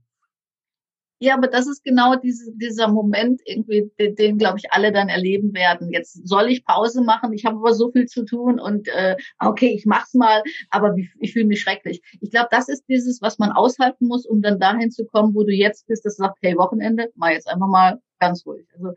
Ja, 1.22 1.36
aber 1.36 1.48
das 1.48 1.68
ist 1.68 1.84
genau 1.84 2.16
diese, 2.16 2.50
dieser 2.56 2.88
Moment 2.88 3.42
irgendwie, 3.46 3.92
den, 4.00 4.16
den 4.16 4.38
glaube 4.38 4.58
ich 4.58 4.72
alle 4.72 4.94
dann 4.94 5.10
erleben 5.10 5.54
werden. 5.54 5.92
Jetzt 5.92 6.26
soll 6.26 6.50
ich 6.50 6.64
Pause 6.64 7.04
machen, 7.04 7.34
ich 7.34 7.44
habe 7.46 7.58
aber 7.58 7.74
so 7.74 7.92
viel 7.92 8.06
zu 8.06 8.24
tun 8.24 8.58
und 8.58 8.88
äh, 8.88 9.18
okay, 9.40 9.74
ich 9.76 9.86
mach's 9.86 10.14
mal, 10.14 10.42
aber 10.70 10.96
ich, 10.96 11.10
ich 11.20 11.34
fühle 11.34 11.46
mich 11.46 11.60
schrecklich. 11.62 12.02
Ich 12.22 12.32
glaube, 12.32 12.48
das 12.52 12.70
ist 12.70 12.86
dieses, 12.88 13.22
was 13.22 13.38
man 13.38 13.52
aushalten 13.52 14.08
muss, 14.08 14.26
um 14.26 14.42
dann 14.42 14.60
dahin 14.60 14.92
zu 14.92 15.06
kommen, 15.06 15.36
wo 15.36 15.44
du 15.44 15.52
jetzt 15.52 15.88
bist, 15.88 16.06
dass 16.06 16.16
du 16.16 16.24
sagst, 16.24 16.38
hey, 16.42 16.56
Wochenende, 16.58 17.10
mal 17.16 17.34
jetzt 17.34 17.50
einfach 17.50 17.68
mal 17.68 18.00
ganz 18.20 18.46
ruhig. 18.46 18.66
Also 18.74 18.94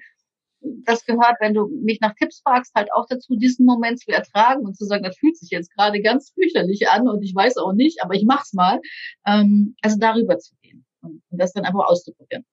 das 0.60 1.04
gehört, 1.04 1.36
wenn 1.40 1.54
du 1.54 1.66
mich 1.82 2.00
nach 2.00 2.14
Tipps 2.14 2.40
fragst, 2.44 2.72
halt 2.76 2.92
auch 2.92 3.06
dazu, 3.08 3.34
diesen 3.34 3.66
Moment 3.66 3.98
zu 3.98 4.12
ertragen 4.12 4.64
und 4.64 4.76
zu 4.76 4.84
sagen, 4.84 5.02
das 5.02 5.18
fühlt 5.18 5.36
sich 5.36 5.50
jetzt 5.50 5.74
gerade 5.74 6.00
ganz 6.00 6.30
fürchterlich 6.30 6.88
an 6.88 7.08
und 7.08 7.20
ich 7.22 7.34
weiß 7.34 7.56
auch 7.56 7.72
nicht, 7.72 8.00
aber 8.00 8.14
ich 8.14 8.24
mach's 8.24 8.52
mal. 8.52 8.80
Ähm, 9.26 9.74
also 9.82 9.98
darüber 9.98 10.38
zu 10.38 10.54
gehen 10.62 10.86
und, 11.02 11.22
das 11.30 11.52
dann 11.52 11.64
einfach 11.64 11.84
auszuprobieren. 11.86 12.44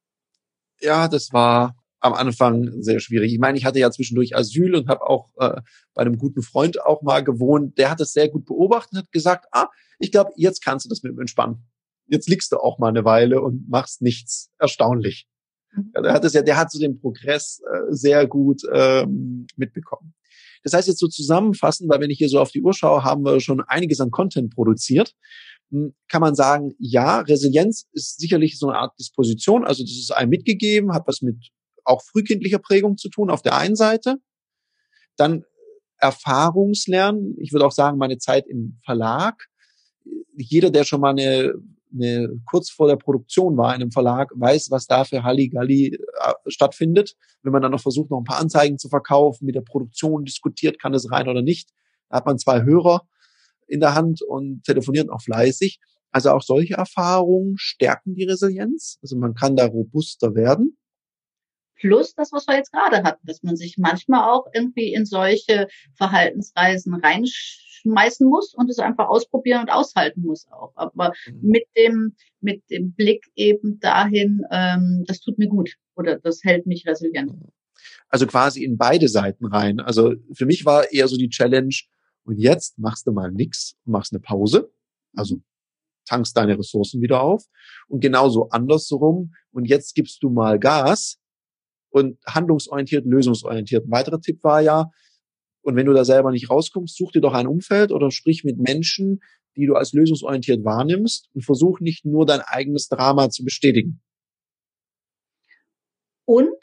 Ja, 0.82 1.08
das 1.08 1.32
war 1.32 1.76
am 2.00 2.14
Anfang 2.14 2.82
sehr 2.82 3.00
schwierig. 3.00 3.34
Ich 3.34 3.40
meine, 3.40 3.58
ich 3.58 3.66
hatte 3.66 3.80
ja 3.80 3.92
zwischendurch 3.92 4.36
Asyl 4.36 4.76
und 4.76 4.88
habe 4.88 5.06
auch 5.06 5.30
äh, 5.38 5.62
bei 5.94 6.02
einem 6.02 6.18
guten 6.18 6.42
Freund 6.42 6.82
auch 6.82 7.02
mal 7.02 7.24
gewohnt. 7.24 7.78
Der 7.78 7.90
hat 7.90 8.00
das 8.00 8.14
sehr 8.14 8.30
gut 8.30 8.46
beobachtet 8.46 8.94
und 8.94 9.00
hat 9.00 9.12
gesagt, 9.12 9.48
ah, 9.52 9.68
ich 10.00 10.12
glaube, 10.12 10.32
jetzt 10.38 10.64
kannst 10.64 10.86
du 10.86 10.90
das 10.90 11.04
mit 11.04 11.12
dem 11.12 11.20
entspannen. 11.20 11.68
Jetzt 12.08 12.30
liegst 12.30 12.52
du 12.52 12.58
auch 12.58 12.80
mal 12.80 12.88
eine 12.88 13.04
Weile 13.04 13.42
und 13.42 13.70
machst 13.70 14.02
nichts. 14.02 14.50
Erstaunlich. 14.58 15.28
Mhm. 15.74 15.92
Ja, 15.96 16.02
der 16.02 16.14
hat 16.14 16.26
es 16.26 16.34
ja, 16.34 16.42
der 16.42 16.58
hat 16.58 16.72
so 16.72 16.80
den 16.80 17.00
Progress 17.00 17.62
äh, 17.62 17.94
sehr 17.94 18.26
gut 18.28 18.62
ähm, 18.74 19.48
mitbekommen. 19.58 20.14
Das 20.64 20.74
heißt 20.74 20.88
jetzt 20.88 21.00
so 21.00 21.08
zusammenfassend, 21.08 21.90
weil 21.90 22.02
wenn 22.02 22.10
ich 22.10 22.18
hier 22.18 22.30
so 22.30 22.40
auf 22.40 22.52
die 22.52 22.62
Uhr 22.62 22.74
schaue, 22.74 23.04
haben 23.04 23.24
wir 23.24 23.40
schon 23.40 23.62
einiges 23.62 24.02
an 24.02 24.12
Content 24.12 24.54
produziert. 24.54 25.16
Hm, 25.72 25.94
kann 26.08 26.22
man 26.22 26.36
sagen, 26.36 26.74
ja, 26.80 27.20
Resilienz 27.20 27.88
ist 27.94 28.20
sicherlich 28.20 28.58
so 28.58 28.70
eine 28.70 28.80
Art 28.80 28.98
Disposition. 29.00 29.66
Also 29.66 29.84
das 29.84 29.92
ist 29.92 30.12
einem 30.12 30.30
mitgegeben, 30.30 30.94
hat 30.94 31.08
was 31.08 31.22
mit 31.22 31.38
auch 31.84 32.02
frühkindlicher 32.04 32.60
Prägung 32.60 32.98
zu 32.98 33.10
tun 33.10 33.30
auf 33.30 33.42
der 33.42 33.56
einen 33.58 33.76
Seite. 33.76 34.18
Dann 35.16 35.44
Erfahrungslernen. 35.98 37.36
Ich 37.40 37.52
würde 37.52 37.66
auch 37.66 37.72
sagen, 37.72 37.98
meine 37.98 38.18
Zeit 38.18 38.48
im 38.48 38.80
Verlag. 38.86 39.48
Jeder, 40.38 40.70
der 40.72 40.86
schon 40.86 41.02
mal 41.02 41.12
eine, 41.12 41.54
eine 41.94 42.30
kurz 42.46 42.70
vor 42.70 42.88
der 42.88 42.96
Produktion 42.96 43.58
war 43.58 43.76
in 43.76 43.82
einem 43.82 43.92
Verlag, 43.92 44.32
weiß, 44.34 44.72
was 44.72 44.88
da 44.88 45.04
für 45.04 45.24
Halligalli 45.24 45.96
äh, 45.96 46.34
stattfindet. 46.48 47.16
Wenn 47.44 47.52
man 47.52 47.62
dann 47.62 47.72
noch 47.72 47.82
versucht, 47.82 48.10
noch 48.12 48.20
ein 48.20 48.24
paar 48.24 48.40
Anzeigen 48.40 48.78
zu 48.78 48.88
verkaufen, 48.88 49.46
mit 49.46 49.56
der 49.56 49.62
Produktion 49.62 50.24
diskutiert, 50.24 50.80
kann 50.80 50.94
es 50.94 51.12
rein 51.12 51.28
oder 51.28 51.42
nicht. 51.42 51.70
Da 52.10 52.18
hat 52.18 52.26
man 52.26 52.40
zwei 52.40 52.64
Hörer 52.64 53.02
in 53.70 53.80
der 53.80 53.96
Hand 53.96 54.22
und 54.22 54.64
telefoniert 54.64 55.10
auch 55.10 55.22
fleißig. 55.22 55.80
Also 56.12 56.32
auch 56.32 56.42
solche 56.42 56.76
Erfahrungen 56.76 57.56
stärken 57.58 58.16
die 58.16 58.24
Resilienz. 58.24 58.98
Also 59.02 59.18
man 59.18 59.36
kann 59.36 59.56
da 59.56 59.68
robuster 59.68 60.34
werden. 60.34 60.78
Plus 61.80 62.14
das, 62.14 62.32
was 62.32 62.48
wir 62.48 62.56
jetzt 62.56 62.72
gerade 62.72 63.04
hatten, 63.04 63.26
dass 63.26 63.42
man 63.44 63.56
sich 63.56 63.78
manchmal 63.78 64.30
auch 64.30 64.48
irgendwie 64.54 64.94
in 64.94 65.06
solche 65.06 65.68
Verhaltensreisen 65.96 66.94
reinschmeißen 66.94 68.28
muss 68.28 68.54
und 68.54 68.70
es 68.70 68.80
einfach 68.80 69.08
ausprobieren 69.08 69.62
und 69.62 69.70
aushalten 69.70 70.22
muss 70.22 70.48
auch. 70.52 70.74
Aber 70.76 71.14
mhm. 71.28 71.50
mit 71.50 71.64
dem, 71.78 72.16
mit 72.42 72.64
dem 72.70 72.94
Blick 72.94 73.26
eben 73.36 73.80
dahin, 73.80 74.42
ähm, 74.52 75.06
das 75.08 75.22
tut 75.22 75.38
mir 75.38 75.48
gut 75.48 75.76
oder 75.96 76.20
das 76.20 76.42
hält 76.44 76.66
mich 76.66 76.86
resilient. 76.86 77.32
Also 78.10 78.28
quasi 78.28 78.64
in 78.64 78.78
beide 78.78 79.08
Seiten 79.08 79.46
rein. 79.46 79.80
Also 79.80 80.16
für 80.34 80.46
mich 80.46 80.66
war 80.66 80.92
eher 80.92 81.08
so 81.08 81.16
die 81.16 81.30
Challenge, 81.30 81.76
und 82.24 82.38
jetzt 82.38 82.78
machst 82.78 83.08
du 83.08 83.12
mal 83.12 83.32
nix, 83.32 83.76
machst 83.86 84.14
eine 84.14 84.20
Pause, 84.20 84.72
also 85.16 85.42
tankst 86.06 86.36
deine 86.36 86.58
Ressourcen 86.58 87.02
wieder 87.02 87.22
auf 87.22 87.46
und 87.88 88.02
genauso 88.02 88.50
andersrum 88.50 89.34
und 89.52 89.66
jetzt 89.66 89.96
gibst 89.96 90.24
du 90.24 90.30
mal 90.30 90.60
Gas 90.60 91.20
und 91.90 92.18
handlungsorientiert, 92.26 93.06
lösungsorientiert. 93.06 93.86
Ein 93.86 93.92
weiterer 93.92 94.22
Tipp 94.22 94.44
war 94.44 94.62
ja, 94.62 94.90
und 95.62 95.76
wenn 95.76 95.86
du 95.86 95.94
da 95.94 96.06
selber 96.06 96.32
nicht 96.32 96.50
rauskommst, 96.50 96.96
such 96.96 97.12
dir 97.12 97.22
doch 97.22 97.34
ein 97.34 97.48
Umfeld 97.48 97.92
oder 97.92 98.12
sprich 98.12 98.44
mit 98.44 98.58
Menschen, 98.58 99.20
die 99.56 99.66
du 99.66 99.76
als 99.76 99.94
lösungsorientiert 99.94 100.64
wahrnimmst 100.64 101.30
und 101.34 101.44
versuch 101.44 101.80
nicht 101.80 102.06
nur 102.06 102.26
dein 102.26 102.42
eigenes 102.42 102.88
Drama 102.88 103.30
zu 103.30 103.44
bestätigen. 103.44 104.02
Und 106.26 106.56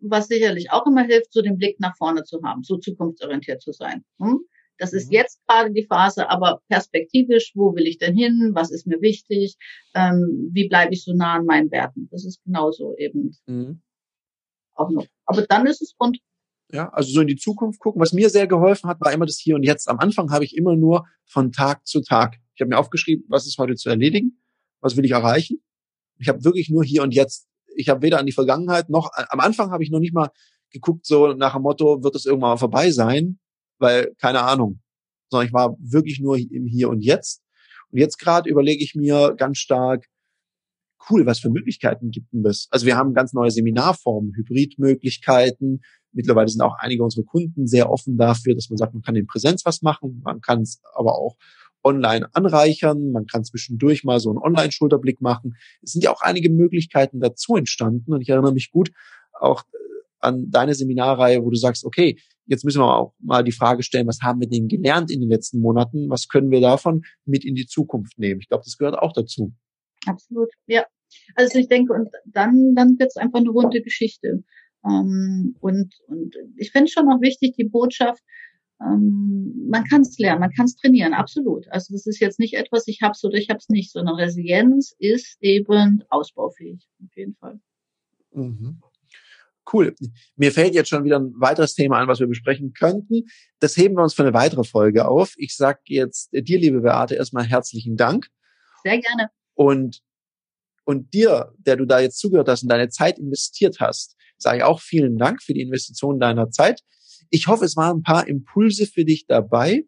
was 0.00 0.28
sicherlich 0.28 0.70
auch 0.70 0.86
immer 0.86 1.04
hilft, 1.04 1.32
so 1.32 1.40
den 1.40 1.56
Blick 1.56 1.80
nach 1.80 1.96
vorne 1.96 2.24
zu 2.24 2.42
haben, 2.44 2.62
so 2.62 2.76
zukunftsorientiert 2.76 3.62
zu 3.62 3.72
sein. 3.72 4.04
Hm? 4.20 4.40
Das 4.78 4.92
ist 4.92 5.08
mhm. 5.08 5.14
jetzt 5.14 5.40
gerade 5.46 5.72
die 5.72 5.86
Phase, 5.86 6.28
aber 6.28 6.60
perspektivisch, 6.68 7.52
wo 7.54 7.74
will 7.74 7.86
ich 7.86 7.98
denn 7.98 8.16
hin? 8.16 8.52
Was 8.54 8.70
ist 8.70 8.86
mir 8.86 9.00
wichtig? 9.00 9.56
Ähm, 9.94 10.50
wie 10.52 10.68
bleibe 10.68 10.92
ich 10.94 11.04
so 11.04 11.14
nah 11.14 11.34
an 11.34 11.46
meinen 11.46 11.70
Werten? 11.70 12.08
Das 12.10 12.24
ist 12.24 12.42
genauso 12.44 12.96
eben 12.96 13.36
mhm. 13.46 13.82
auch 14.74 14.90
noch. 14.90 15.06
Aber 15.26 15.42
dann 15.42 15.66
ist 15.66 15.82
es 15.82 15.94
rund. 16.00 16.18
Ja, 16.72 16.88
also 16.90 17.12
so 17.12 17.20
in 17.20 17.28
die 17.28 17.36
Zukunft 17.36 17.78
gucken. 17.78 18.00
Was 18.00 18.12
mir 18.12 18.30
sehr 18.30 18.46
geholfen 18.46 18.88
hat, 18.88 19.00
war 19.00 19.12
immer 19.12 19.26
das 19.26 19.38
Hier 19.38 19.54
und 19.54 19.62
Jetzt. 19.62 19.88
Am 19.88 19.98
Anfang 19.98 20.30
habe 20.30 20.44
ich 20.44 20.56
immer 20.56 20.74
nur 20.74 21.06
von 21.24 21.52
Tag 21.52 21.86
zu 21.86 22.00
Tag. 22.00 22.36
Ich 22.54 22.60
habe 22.60 22.70
mir 22.70 22.78
aufgeschrieben, 22.78 23.24
was 23.28 23.46
ist 23.46 23.58
heute 23.58 23.74
zu 23.74 23.88
erledigen, 23.90 24.40
was 24.80 24.96
will 24.96 25.04
ich 25.04 25.12
erreichen. 25.12 25.62
Ich 26.18 26.28
habe 26.28 26.44
wirklich 26.44 26.70
nur 26.70 26.84
Hier 26.84 27.02
und 27.02 27.14
Jetzt. 27.14 27.48
Ich 27.76 27.88
habe 27.88 28.02
weder 28.02 28.18
an 28.18 28.26
die 28.26 28.32
Vergangenheit 28.32 28.88
noch 28.88 29.10
am 29.14 29.40
Anfang 29.40 29.70
habe 29.70 29.82
ich 29.82 29.90
noch 29.90 29.98
nicht 29.98 30.14
mal 30.14 30.30
geguckt 30.70 31.06
so 31.06 31.32
nach 31.32 31.54
dem 31.54 31.62
Motto, 31.62 32.02
wird 32.02 32.14
es 32.16 32.26
irgendwann 32.26 32.50
mal 32.50 32.56
vorbei 32.56 32.90
sein, 32.90 33.38
weil 33.78 34.14
keine 34.20 34.42
Ahnung. 34.42 34.80
Sondern 35.30 35.46
ich 35.46 35.52
war 35.52 35.76
wirklich 35.80 36.20
nur 36.20 36.36
im 36.36 36.66
Hier 36.66 36.88
und 36.88 37.00
Jetzt. 37.00 37.42
Und 37.90 37.98
jetzt 37.98 38.18
gerade 38.18 38.48
überlege 38.48 38.82
ich 38.82 38.94
mir 38.94 39.34
ganz 39.36 39.58
stark, 39.58 40.06
cool, 41.10 41.26
was 41.26 41.38
für 41.38 41.50
Möglichkeiten 41.50 42.10
gibt 42.10 42.32
denn 42.32 42.42
das? 42.42 42.68
Also 42.70 42.86
wir 42.86 42.96
haben 42.96 43.14
ganz 43.14 43.32
neue 43.32 43.50
Seminarformen, 43.50 44.34
Hybridmöglichkeiten. 44.34 45.82
Mittlerweile 46.12 46.48
sind 46.48 46.62
auch 46.62 46.76
einige 46.78 47.02
unserer 47.02 47.24
Kunden 47.24 47.66
sehr 47.66 47.90
offen 47.90 48.16
dafür, 48.16 48.54
dass 48.54 48.70
man 48.70 48.76
sagt, 48.76 48.94
man 48.94 49.02
kann 49.02 49.16
in 49.16 49.26
Präsenz 49.26 49.64
was 49.64 49.82
machen, 49.82 50.22
man 50.24 50.40
kann 50.40 50.62
es 50.62 50.80
aber 50.94 51.18
auch 51.18 51.36
online 51.82 52.28
anreichern, 52.34 53.12
man 53.12 53.26
kann 53.26 53.44
zwischendurch 53.44 54.04
mal 54.04 54.18
so 54.18 54.30
einen 54.30 54.38
Online-Schulterblick 54.38 55.20
machen. 55.20 55.56
Es 55.82 55.92
sind 55.92 56.02
ja 56.02 56.10
auch 56.10 56.22
einige 56.22 56.50
Möglichkeiten 56.50 57.20
dazu 57.20 57.56
entstanden 57.56 58.12
und 58.12 58.22
ich 58.22 58.30
erinnere 58.30 58.54
mich 58.54 58.70
gut 58.70 58.90
auch 59.38 59.62
äh, 59.62 59.76
an 60.24 60.50
deine 60.50 60.74
Seminarreihe, 60.74 61.44
wo 61.44 61.50
du 61.50 61.56
sagst, 61.56 61.84
okay, 61.84 62.18
jetzt 62.46 62.64
müssen 62.64 62.80
wir 62.80 62.96
auch 62.96 63.14
mal 63.18 63.42
die 63.42 63.52
Frage 63.52 63.82
stellen, 63.82 64.06
was 64.06 64.20
haben 64.22 64.40
wir 64.40 64.48
denn 64.48 64.68
gelernt 64.68 65.10
in 65.10 65.20
den 65.20 65.30
letzten 65.30 65.60
Monaten? 65.60 66.10
Was 66.10 66.28
können 66.28 66.50
wir 66.50 66.60
davon 66.60 67.02
mit 67.24 67.44
in 67.44 67.54
die 67.54 67.66
Zukunft 67.66 68.18
nehmen? 68.18 68.40
Ich 68.40 68.48
glaube, 68.48 68.64
das 68.64 68.76
gehört 68.76 68.98
auch 68.98 69.12
dazu. 69.12 69.52
Absolut, 70.06 70.50
ja. 70.66 70.84
Also 71.36 71.58
ich 71.58 71.68
denke, 71.68 71.92
und 71.92 72.08
dann, 72.26 72.74
dann 72.74 72.98
wird 72.98 73.10
es 73.10 73.16
einfach 73.16 73.38
eine 73.38 73.50
runde 73.50 73.80
Geschichte. 73.82 74.42
Ähm, 74.84 75.56
und, 75.60 75.94
und 76.08 76.36
ich 76.56 76.72
finde 76.72 76.90
schon 76.90 77.08
auch 77.08 77.20
wichtig, 77.20 77.54
die 77.56 77.64
Botschaft, 77.64 78.22
ähm, 78.80 79.66
man 79.70 79.84
kann 79.84 80.02
es 80.02 80.18
lernen, 80.18 80.40
man 80.40 80.52
kann 80.52 80.66
es 80.66 80.76
trainieren, 80.76 81.14
absolut. 81.14 81.68
Also 81.70 81.94
das 81.94 82.06
ist 82.06 82.20
jetzt 82.20 82.38
nicht 82.38 82.54
etwas, 82.54 82.86
ich 82.88 83.00
hab's 83.02 83.24
oder 83.24 83.38
ich 83.38 83.48
hab's 83.48 83.68
nicht, 83.68 83.92
sondern 83.92 84.16
Resilienz 84.16 84.94
ist 84.98 85.38
eben 85.40 86.02
ausbaufähig, 86.10 86.86
auf 87.02 87.16
jeden 87.16 87.34
Fall. 87.36 87.60
Mhm. 88.32 88.80
Cool. 89.72 89.94
Mir 90.36 90.52
fällt 90.52 90.74
jetzt 90.74 90.88
schon 90.88 91.04
wieder 91.04 91.18
ein 91.18 91.32
weiteres 91.38 91.74
Thema 91.74 91.98
an, 91.98 92.08
was 92.08 92.20
wir 92.20 92.26
besprechen 92.26 92.72
könnten. 92.72 93.22
Das 93.60 93.76
heben 93.76 93.96
wir 93.96 94.02
uns 94.02 94.14
für 94.14 94.22
eine 94.22 94.34
weitere 94.34 94.64
Folge 94.64 95.08
auf. 95.08 95.34
Ich 95.36 95.56
sage 95.56 95.80
jetzt 95.86 96.30
dir, 96.32 96.58
liebe 96.58 96.82
Beate, 96.82 97.14
erstmal 97.14 97.44
herzlichen 97.44 97.96
Dank. 97.96 98.28
Sehr 98.82 98.98
gerne. 98.98 99.30
Und, 99.54 100.02
und 100.84 101.14
dir, 101.14 101.52
der 101.58 101.76
du 101.76 101.86
da 101.86 102.00
jetzt 102.00 102.18
zugehört 102.18 102.48
hast 102.48 102.62
und 102.62 102.68
deine 102.68 102.90
Zeit 102.90 103.18
investiert 103.18 103.78
hast, 103.80 104.16
sage 104.36 104.58
ich 104.58 104.64
auch 104.64 104.80
vielen 104.80 105.16
Dank 105.16 105.42
für 105.42 105.54
die 105.54 105.62
Investition 105.62 106.20
deiner 106.20 106.50
Zeit. 106.50 106.82
Ich 107.30 107.46
hoffe, 107.46 107.64
es 107.64 107.76
waren 107.76 107.98
ein 107.98 108.02
paar 108.02 108.28
Impulse 108.28 108.86
für 108.86 109.04
dich 109.04 109.26
dabei. 109.26 109.84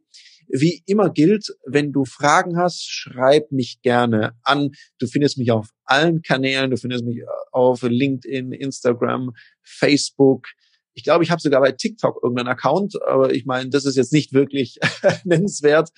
Wie 0.49 0.83
immer 0.87 1.11
gilt, 1.11 1.49
wenn 1.67 1.93
du 1.93 2.05
Fragen 2.05 2.59
hast, 2.59 2.89
schreib 2.89 3.51
mich 3.51 3.81
gerne 3.83 4.33
an. 4.43 4.71
Du 4.99 5.07
findest 5.07 5.39
mich 5.39 5.51
auf 5.51 5.69
allen 5.85 6.23
Kanälen. 6.23 6.71
Du 6.71 6.77
findest 6.77 7.05
mich 7.05 7.23
auf 7.53 7.83
LinkedIn, 7.83 8.53
Instagram, 8.53 9.33
Facebook. 9.63 10.47
Ich 10.95 11.05
glaube, 11.05 11.23
ich 11.23 11.31
habe 11.31 11.43
sogar 11.43 11.61
bei 11.61 11.73
TikTok 11.73 12.21
irgendeinen 12.23 12.49
Account, 12.49 12.95
aber 13.07 13.35
ich 13.35 13.45
meine, 13.45 13.69
das 13.69 13.85
ist 13.85 13.97
jetzt 13.97 14.15
nicht 14.15 14.33
wirklich 14.33 14.79
nennenswert. 15.25 15.91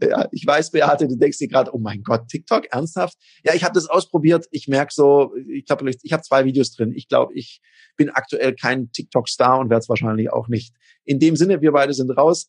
Ja, 0.00 0.28
ich 0.32 0.46
weiß, 0.46 0.70
Beate, 0.70 1.06
du 1.06 1.16
denkst 1.16 1.36
dir 1.36 1.48
gerade, 1.48 1.74
oh 1.74 1.78
mein 1.78 2.02
Gott, 2.02 2.28
TikTok, 2.28 2.72
ernsthaft? 2.72 3.18
Ja, 3.44 3.54
ich 3.54 3.64
habe 3.64 3.74
das 3.74 3.86
ausprobiert. 3.86 4.46
Ich 4.50 4.66
merke 4.66 4.94
so, 4.94 5.34
ich 5.46 5.66
glaube, 5.66 5.90
ich 6.02 6.12
habe 6.12 6.22
zwei 6.22 6.46
Videos 6.46 6.72
drin. 6.72 6.92
Ich 6.96 7.06
glaube, 7.06 7.34
ich 7.34 7.60
bin 7.98 8.08
aktuell 8.08 8.54
kein 8.54 8.90
TikTok-Star 8.92 9.58
und 9.58 9.68
werde 9.68 9.80
es 9.80 9.90
wahrscheinlich 9.90 10.32
auch 10.32 10.48
nicht. 10.48 10.74
In 11.04 11.18
dem 11.18 11.36
Sinne, 11.36 11.60
wir 11.60 11.72
beide 11.72 11.92
sind 11.92 12.10
raus. 12.10 12.48